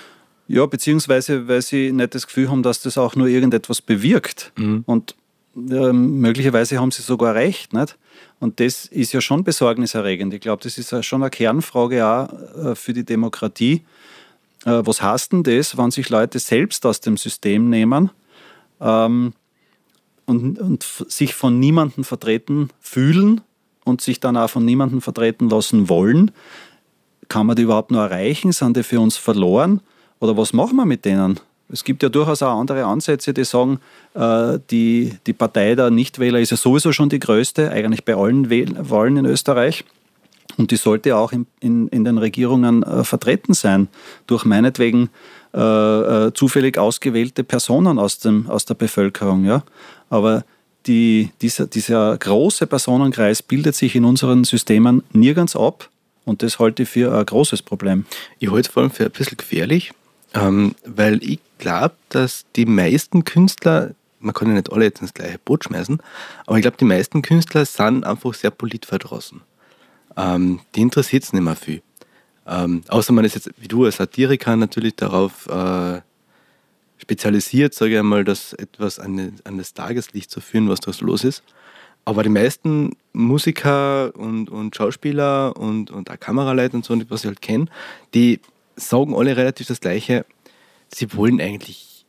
[0.47, 4.53] Ja, beziehungsweise weil sie nicht das Gefühl haben, dass das auch nur irgendetwas bewirkt.
[4.57, 4.83] Mhm.
[4.85, 5.15] Und
[5.57, 7.73] äh, möglicherweise haben sie sogar recht.
[7.73, 7.97] Nicht?
[8.41, 10.35] Und das ist ja schon besorgniserregend.
[10.35, 13.83] Ich glaube, das ist schon eine Kernfrage auch äh, für die Demokratie.
[14.67, 18.11] Äh, was heißt denn das, wenn sich Leute selbst aus dem System nehmen
[18.81, 19.35] ähm,
[20.27, 23.41] und, und sich von niemandem vertreten fühlen
[23.85, 26.31] und sich dann auch von niemandem vertreten lassen wollen?
[27.29, 28.53] Kann man die überhaupt noch erreichen?
[28.53, 29.81] Sind die für uns verloren?
[30.19, 31.41] Oder was machen wir mit denen?
[31.73, 33.79] Es gibt ja durchaus auch andere Ansätze, die sagen,
[34.15, 38.51] äh, die, die Partei der Nichtwähler ist ja sowieso schon die größte, eigentlich bei allen
[38.51, 39.85] Wahlen in Österreich.
[40.57, 43.89] Und die sollte auch in, in, in den Regierungen äh, vertreten sein,
[44.27, 45.11] durch meinetwegen
[45.55, 45.59] äh,
[46.27, 49.45] äh, zufällig ausgewählte Personen aus, dem, aus der Bevölkerung.
[49.45, 49.63] Ja?
[50.11, 50.45] Aber
[50.87, 55.89] die, dieser, dieser große Personenkreis bildet sich in unseren Systemen nirgends ab.
[56.25, 58.05] Und das halte ich für ein großes Problem.
[58.39, 59.93] Ich halte es vor allem für ein bisschen gefährlich,
[60.35, 65.15] ähm, weil ich glaube, dass die meisten Künstler, man kann ja nicht alle jetzt ins
[65.15, 66.01] gleiche Boot schmeißen,
[66.47, 69.41] aber ich glaube, die meisten Künstler sind einfach sehr politverdrossen.
[70.17, 71.83] Ähm, die interessiert es nicht mehr viel.
[72.47, 76.01] Ähm, außer man ist jetzt, wie du als Satiriker, natürlich darauf äh,
[77.01, 81.25] spezialisiert, sage ich einmal, das etwas an, an, das Tageslicht zu führen, was da los
[81.25, 81.43] ist.
[82.05, 87.27] Aber die meisten Musiker und, und Schauspieler und, und auch Kameraleute und so, was ich
[87.27, 87.67] halt kenne,
[88.15, 88.41] die
[88.77, 90.25] sagen alle relativ das Gleiche.
[90.89, 92.07] Sie wollen eigentlich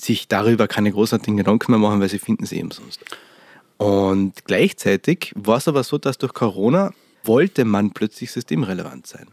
[0.00, 3.00] sich darüber keine großartigen Gedanken mehr machen, weil sie finden sie eben sonst.
[3.76, 6.92] Und gleichzeitig war es aber so, dass durch Corona
[7.24, 9.26] wollte man plötzlich systemrelevant sein.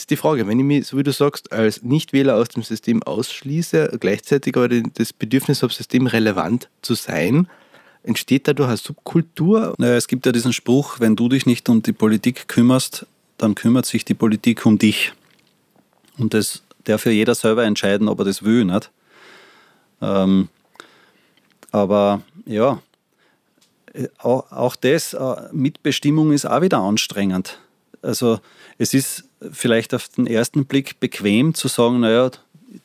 [0.00, 3.02] Ist die Frage, wenn ich mich, so wie du sagst, als Nichtwähler aus dem System
[3.02, 7.48] ausschließe, gleichzeitig aber das Bedürfnis habe, systemrelevant zu sein,
[8.02, 9.74] entsteht dadurch eine Subkultur?
[9.76, 13.04] Naja, es gibt ja diesen Spruch, wenn du dich nicht um die Politik kümmerst,
[13.36, 15.12] dann kümmert sich die Politik um dich.
[16.16, 18.90] Und das darf ja jeder selber entscheiden, ob er das will, nicht?
[20.00, 20.48] Ähm,
[21.72, 22.80] aber ja,
[23.92, 27.58] äh, auch, auch das, äh, Mitbestimmung ist auch wieder anstrengend.
[28.02, 28.40] Also
[28.78, 32.30] es ist vielleicht auf den ersten Blick bequem zu sagen, naja,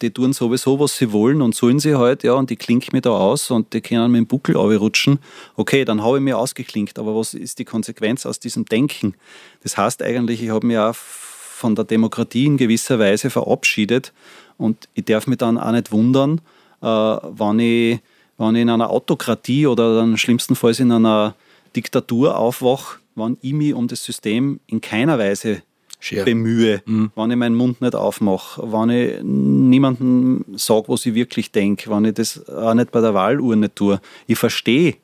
[0.02, 3.02] die tun sowieso, was sie wollen und sollen sie halt, ja, und die klinken mir
[3.02, 5.20] da aus und die können mit dem Buckel rutschen.
[5.56, 9.14] Okay, dann habe ich mir ausgeklinkt, aber was ist die Konsequenz aus diesem Denken?
[9.62, 14.12] Das heißt eigentlich, ich habe mich auch von der Demokratie in gewisser Weise verabschiedet
[14.58, 16.42] und ich darf mich dann auch nicht wundern,
[16.82, 18.00] äh, wenn ich
[18.38, 21.36] wenn ich in einer Autokratie oder dann schlimmstenfalls in einer
[21.74, 25.62] Diktatur aufwache, wenn ich mich um das System in keiner Weise
[26.00, 26.26] Scher.
[26.26, 27.12] bemühe, mhm.
[27.16, 32.06] wenn ich meinen Mund nicht aufmache, wenn ich niemandem sage, was ich wirklich denke, wenn
[32.06, 34.00] ich das auch nicht bei der Wahlurne tue.
[34.28, 34.96] Ich verstehe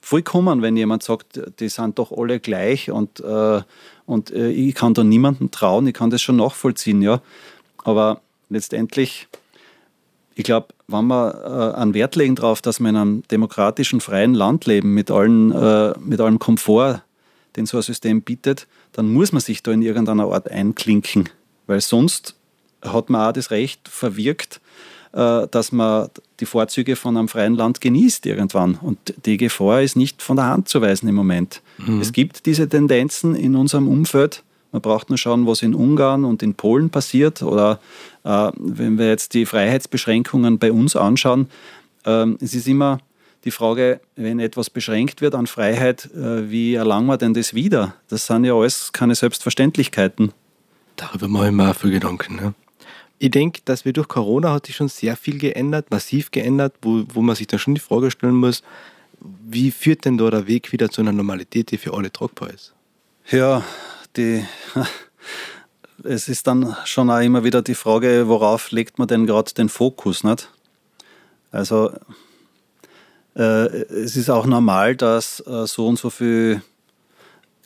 [0.00, 3.62] vollkommen, wenn jemand sagt, die sind doch alle gleich und, äh,
[4.06, 7.20] und äh, ich kann da niemandem trauen, ich kann das schon nachvollziehen, ja.
[7.84, 9.28] Aber letztendlich
[10.38, 14.34] ich glaube, wenn wir äh, einen Wert legen darauf, dass wir in einem demokratischen, freien
[14.34, 17.02] Land leben, mit, allen, äh, mit allem Komfort,
[17.58, 21.28] den so ein System bietet, dann muss man sich da in irgendeiner Art einklinken.
[21.66, 22.34] Weil sonst
[22.82, 24.60] hat man auch das Recht verwirkt,
[25.12, 26.08] äh, dass man
[26.40, 28.76] die Vorzüge von einem freien Land genießt irgendwann.
[28.76, 31.60] Und die Gefahr ist nicht von der Hand zu weisen im Moment.
[31.78, 32.00] Mhm.
[32.00, 36.42] Es gibt diese Tendenzen in unserem Umfeld, man braucht nur schauen, was in Ungarn und
[36.42, 37.42] in Polen passiert.
[37.42, 37.80] Oder
[38.24, 41.48] äh, wenn wir jetzt die Freiheitsbeschränkungen bei uns anschauen,
[42.04, 43.00] äh, es ist immer
[43.44, 47.94] die Frage, wenn etwas beschränkt wird an Freiheit, äh, wie erlangen wir denn das wieder?
[48.08, 50.32] Das sind ja alles keine Selbstverständlichkeiten.
[50.96, 52.36] Darüber mache ich mir auch viel Gedanken.
[52.36, 52.54] Ne?
[53.18, 57.04] Ich denke, dass wir durch Corona hat sich schon sehr viel geändert, massiv geändert, wo,
[57.12, 58.62] wo man sich dann schon die Frage stellen muss,
[59.20, 62.72] wie führt denn da der Weg wieder zu einer Normalität, die für alle tragbar ist?
[63.30, 63.64] Ja,
[64.16, 64.44] die,
[66.04, 69.68] es ist dann schon auch immer wieder die Frage, worauf legt man denn gerade den
[69.68, 70.48] Fokus, nicht?
[71.50, 71.92] Also
[73.42, 76.62] es ist auch normal, dass äh, so und so viele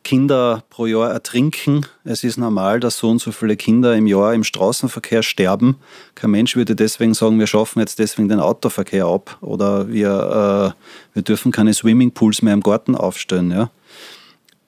[0.05, 1.87] Kinder pro Jahr ertrinken.
[2.05, 5.77] Es ist normal, dass so und so viele Kinder im Jahr im Straßenverkehr sterben.
[6.15, 11.15] Kein Mensch würde deswegen sagen, wir schaffen jetzt deswegen den Autoverkehr ab oder wir, äh,
[11.15, 13.51] wir dürfen keine Swimmingpools mehr im Garten aufstellen.
[13.51, 13.71] Ja?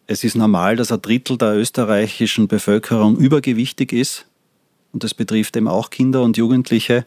[0.07, 4.27] es ist normal, dass ein Drittel der österreichischen Bevölkerung übergewichtig ist.
[4.93, 7.07] Und das betrifft eben auch Kinder und Jugendliche.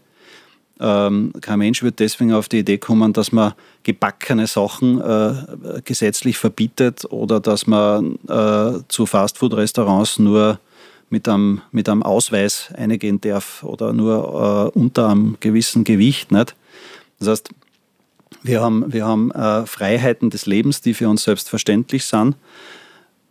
[0.80, 3.53] Ähm, kein Mensch wird deswegen auf die Idee kommen, dass man
[3.84, 10.59] gebackene Sachen äh, gesetzlich verbietet oder dass man äh, zu Fastfood-Restaurants nur
[11.09, 16.32] mit einem, mit einem Ausweis eingehen darf oder nur äh, unter einem gewissen Gewicht.
[16.32, 16.55] Nicht?
[17.19, 17.49] Das heißt,
[18.43, 22.36] wir haben, wir haben äh, Freiheiten des Lebens, die für uns selbstverständlich sind.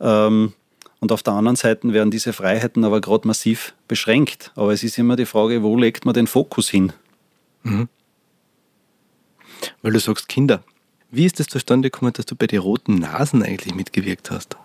[0.01, 0.53] Ähm,
[0.99, 4.53] und auf der anderen Seite werden diese Freiheiten aber gerade massiv beschränkt.
[4.57, 6.92] Aber es ist immer die Frage, wo legt man den Fokus hin?
[7.67, 7.89] Mhm.
[9.83, 10.62] Weil du sagst Kinder.
[11.11, 14.57] Wie ist es zustande gekommen, dass du bei den roten Nasen eigentlich mitgewirkt hast?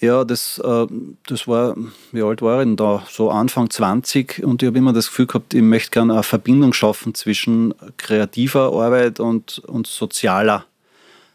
[0.00, 0.86] Ja, das, äh,
[1.26, 1.76] das war,
[2.12, 3.04] wie alt war ich denn da?
[3.10, 6.72] So Anfang 20 und ich habe immer das Gefühl gehabt, ich möchte gerne eine Verbindung
[6.72, 10.66] schaffen zwischen kreativer Arbeit und, und sozialer,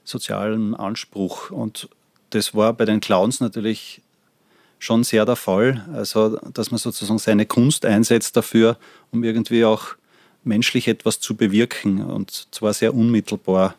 [0.06, 1.52] sozialem Anspruch.
[1.52, 1.90] Und
[2.30, 4.02] das war bei den Clowns natürlich
[4.80, 5.86] schon sehr der Fall.
[5.94, 8.78] Also, dass man sozusagen seine Kunst einsetzt dafür,
[9.12, 9.96] um irgendwie auch
[10.44, 13.76] menschlich etwas zu bewirken und zwar sehr unmittelbar.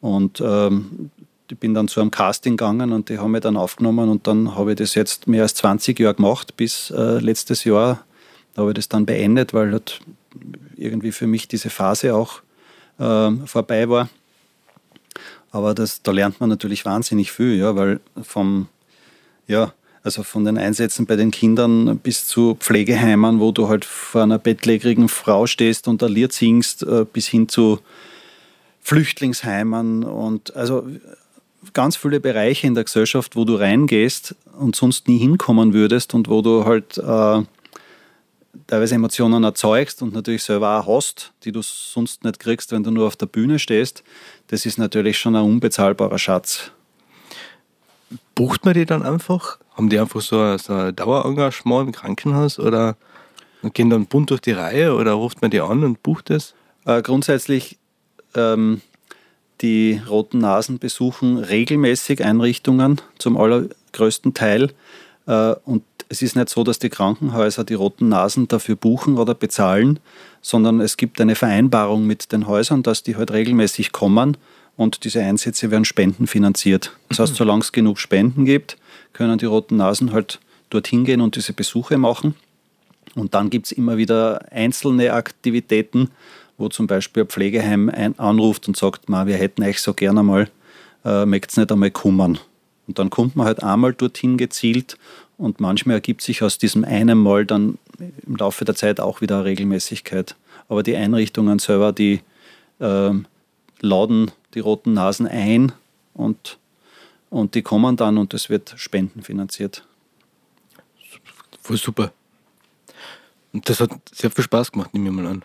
[0.00, 1.10] Und ähm,
[1.50, 4.54] ich bin dann zu einem Casting gegangen und die haben mich dann aufgenommen und dann
[4.54, 8.04] habe ich das jetzt mehr als 20 Jahre gemacht, bis äh, letztes Jahr
[8.54, 10.00] da habe ich das dann beendet, weil halt
[10.76, 12.40] irgendwie für mich diese Phase auch
[12.98, 14.08] äh, vorbei war.
[15.50, 18.68] Aber das, da lernt man natürlich wahnsinnig viel, ja, weil vom,
[19.46, 19.72] ja,
[20.04, 24.38] also von den Einsätzen bei den Kindern bis zu Pflegeheimen, wo du halt vor einer
[24.38, 27.80] bettlägerigen Frau stehst und ein Lied singst, äh, bis hin zu
[28.82, 30.86] Flüchtlingsheimen und also
[31.72, 36.28] ganz viele Bereiche in der Gesellschaft, wo du reingehst und sonst nie hinkommen würdest und
[36.28, 37.42] wo du halt äh,
[38.66, 42.90] teilweise Emotionen erzeugst und natürlich selber auch hast, die du sonst nicht kriegst, wenn du
[42.90, 44.04] nur auf der Bühne stehst,
[44.48, 46.72] das ist natürlich schon ein unbezahlbarer Schatz.
[48.34, 49.58] Bucht man die dann einfach?
[49.74, 52.96] Haben die einfach so ein, so ein Dauerengagement im Krankenhaus oder
[53.72, 56.54] gehen dann bunt durch die Reihe oder ruft man die an und bucht es?
[56.84, 57.78] Äh, grundsätzlich
[58.34, 58.82] ähm,
[59.60, 64.72] die Roten Nasen besuchen regelmäßig Einrichtungen zum allergrößten Teil.
[65.26, 69.34] Äh, und es ist nicht so, dass die Krankenhäuser die Roten Nasen dafür buchen oder
[69.34, 70.00] bezahlen,
[70.42, 74.36] sondern es gibt eine Vereinbarung mit den Häusern, dass die halt regelmäßig kommen
[74.76, 76.96] und diese Einsätze werden spendenfinanziert.
[77.08, 77.36] Das heißt, mhm.
[77.36, 78.76] solange es genug Spenden gibt,
[79.14, 80.38] können die Roten Nasen halt
[80.68, 82.34] dorthin gehen und diese Besuche machen.
[83.14, 86.10] Und dann gibt es immer wieder einzelne Aktivitäten,
[86.58, 90.22] wo zum Beispiel ein Pflegeheim ein, anruft und sagt, Ma, wir hätten euch so gerne
[90.22, 90.50] mal,
[91.04, 92.38] äh, mögt nicht einmal kommen.
[92.86, 94.98] Und dann kommt man halt einmal dorthin gezielt
[95.38, 97.78] und manchmal ergibt sich aus diesem einen Mal dann
[98.26, 100.36] im Laufe der Zeit auch wieder eine Regelmäßigkeit.
[100.68, 102.20] Aber die Einrichtungen selber, die
[102.80, 103.10] äh,
[103.80, 105.72] laden die roten Nasen ein
[106.14, 106.58] und,
[107.34, 109.84] und die kommen dann und es wird spendenfinanziert.
[111.62, 112.12] Voll super.
[113.52, 115.44] Und das hat sehr viel Spaß gemacht, nehme ich mal an.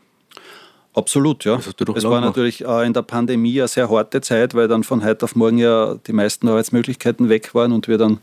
[0.94, 1.60] Absolut, ja.
[1.96, 5.26] Es war natürlich äh, in der Pandemie eine sehr harte Zeit, weil dann von heute
[5.26, 8.20] auf morgen ja die meisten Arbeitsmöglichkeiten weg waren und wir dann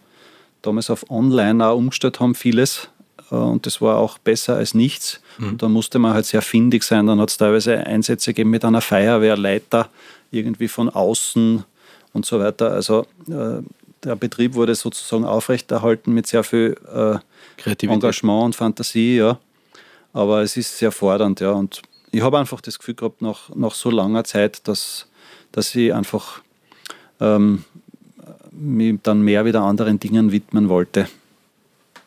[0.62, 2.88] damals auf Online auch umgestellt haben, vieles.
[3.30, 5.20] Äh, und das war auch besser als nichts.
[5.38, 5.48] Mhm.
[5.48, 7.06] Und da musste man halt sehr findig sein.
[7.06, 9.88] Dann hat es teilweise Einsätze gegeben mit einer Feuerwehrleiter,
[10.30, 11.64] irgendwie von außen
[12.16, 12.72] und so weiter.
[12.72, 13.62] Also äh,
[14.02, 17.18] der Betrieb wurde sozusagen aufrechterhalten mit sehr viel äh,
[17.86, 19.38] Engagement und Fantasie, ja.
[20.12, 21.52] Aber es ist sehr fordernd, ja.
[21.52, 25.06] Und ich habe einfach das Gefühl gehabt, nach, nach so langer Zeit, dass,
[25.52, 26.40] dass ich einfach
[27.20, 27.64] ähm,
[28.50, 31.08] mich dann mehr wieder anderen Dingen widmen wollte.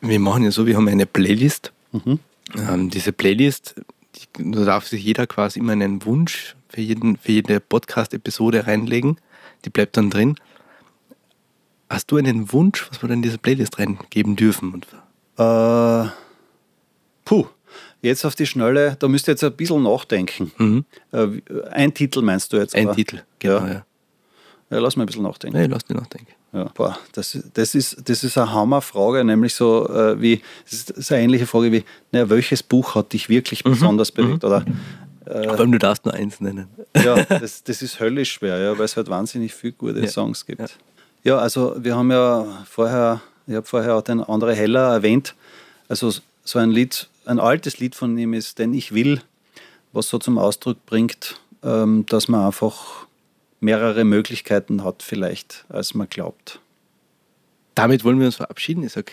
[0.00, 1.72] Wir machen ja so, wir haben eine Playlist.
[1.92, 2.18] Mhm.
[2.56, 3.74] Ähm, diese Playlist,
[4.16, 9.18] die, da darf sich jeder quasi immer einen Wunsch für, jeden, für jede Podcast-Episode reinlegen.
[9.64, 10.36] Die bleibt dann drin.
[11.88, 14.82] Hast du einen Wunsch, was wir dann in diese Playlist reingeben dürfen?
[15.36, 16.04] Äh,
[17.24, 17.46] puh.
[18.02, 20.52] Jetzt auf die Schnelle, da müsst ihr jetzt ein bisschen nachdenken.
[20.56, 20.84] Mhm.
[21.12, 21.26] Äh,
[21.70, 22.74] ein Titel meinst du jetzt?
[22.74, 22.96] Ein aber?
[22.96, 23.68] Titel, genau, ja.
[23.68, 23.84] ja.
[24.70, 24.78] ja.
[24.78, 25.58] lass mal ein bisschen nachdenken.
[25.58, 26.32] Ja, lass dich nachdenken.
[26.52, 26.64] Ja.
[26.74, 31.22] Boah, das, das, ist, das ist eine Hammerfrage, nämlich so äh, wie, das ist eine
[31.22, 33.70] ähnliche Frage wie, naja, welches Buch hat dich wirklich mhm.
[33.70, 34.42] besonders bewegt?
[34.42, 34.48] Mhm.
[34.48, 34.64] Oder,
[35.26, 36.68] äh, Vor allem, du darfst nur eins nennen.
[36.96, 40.08] Ja, das, das ist höllisch schwer, ja, weil es halt wahnsinnig viele gute ja.
[40.08, 40.60] Songs gibt.
[40.60, 40.66] Ja.
[41.24, 41.38] ja.
[41.38, 45.34] also wir haben ja vorher, ich habe vorher auch den André Heller erwähnt,
[45.88, 46.12] also
[46.44, 49.22] so ein Lied ein altes Lied von ihm ist, Denn ich will,
[49.92, 53.06] was so zum Ausdruck bringt, ähm, dass man einfach
[53.60, 56.60] mehrere Möglichkeiten hat vielleicht, als man glaubt.
[57.74, 58.82] Damit wollen wir uns verabschieden.
[58.82, 59.12] Ich sage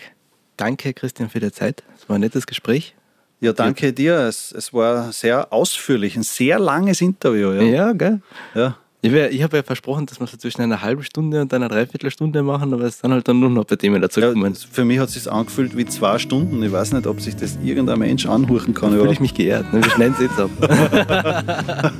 [0.56, 1.82] danke, Christian, für die Zeit.
[1.96, 2.94] Es war ein nettes Gespräch.
[3.40, 4.16] Ja, danke dir.
[4.20, 7.52] Es, es war sehr ausführlich, ein sehr langes Interview.
[7.52, 8.20] Ja, ja gell?
[8.54, 8.76] Ja.
[9.00, 12.42] Ich, ich habe ja versprochen, dass wir so zwischen einer halben Stunde und einer Dreiviertelstunde
[12.42, 14.54] machen, aber es sind halt dann nur noch paar Themen dazu gekommen.
[14.54, 16.60] Ja, für mich hat es sich angefühlt wie zwei Stunden.
[16.64, 18.90] Ich weiß nicht, ob sich das irgendein Mensch anhuchen kann.
[18.90, 19.72] Da fühle ich mich geehrt.
[19.72, 19.84] Ne?
[19.84, 20.50] Wir schneiden es jetzt ab.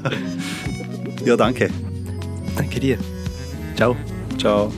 [1.25, 1.71] ja, danke.
[2.57, 2.99] Danke dir.
[3.77, 3.97] Ciao.
[4.37, 4.73] Ciao.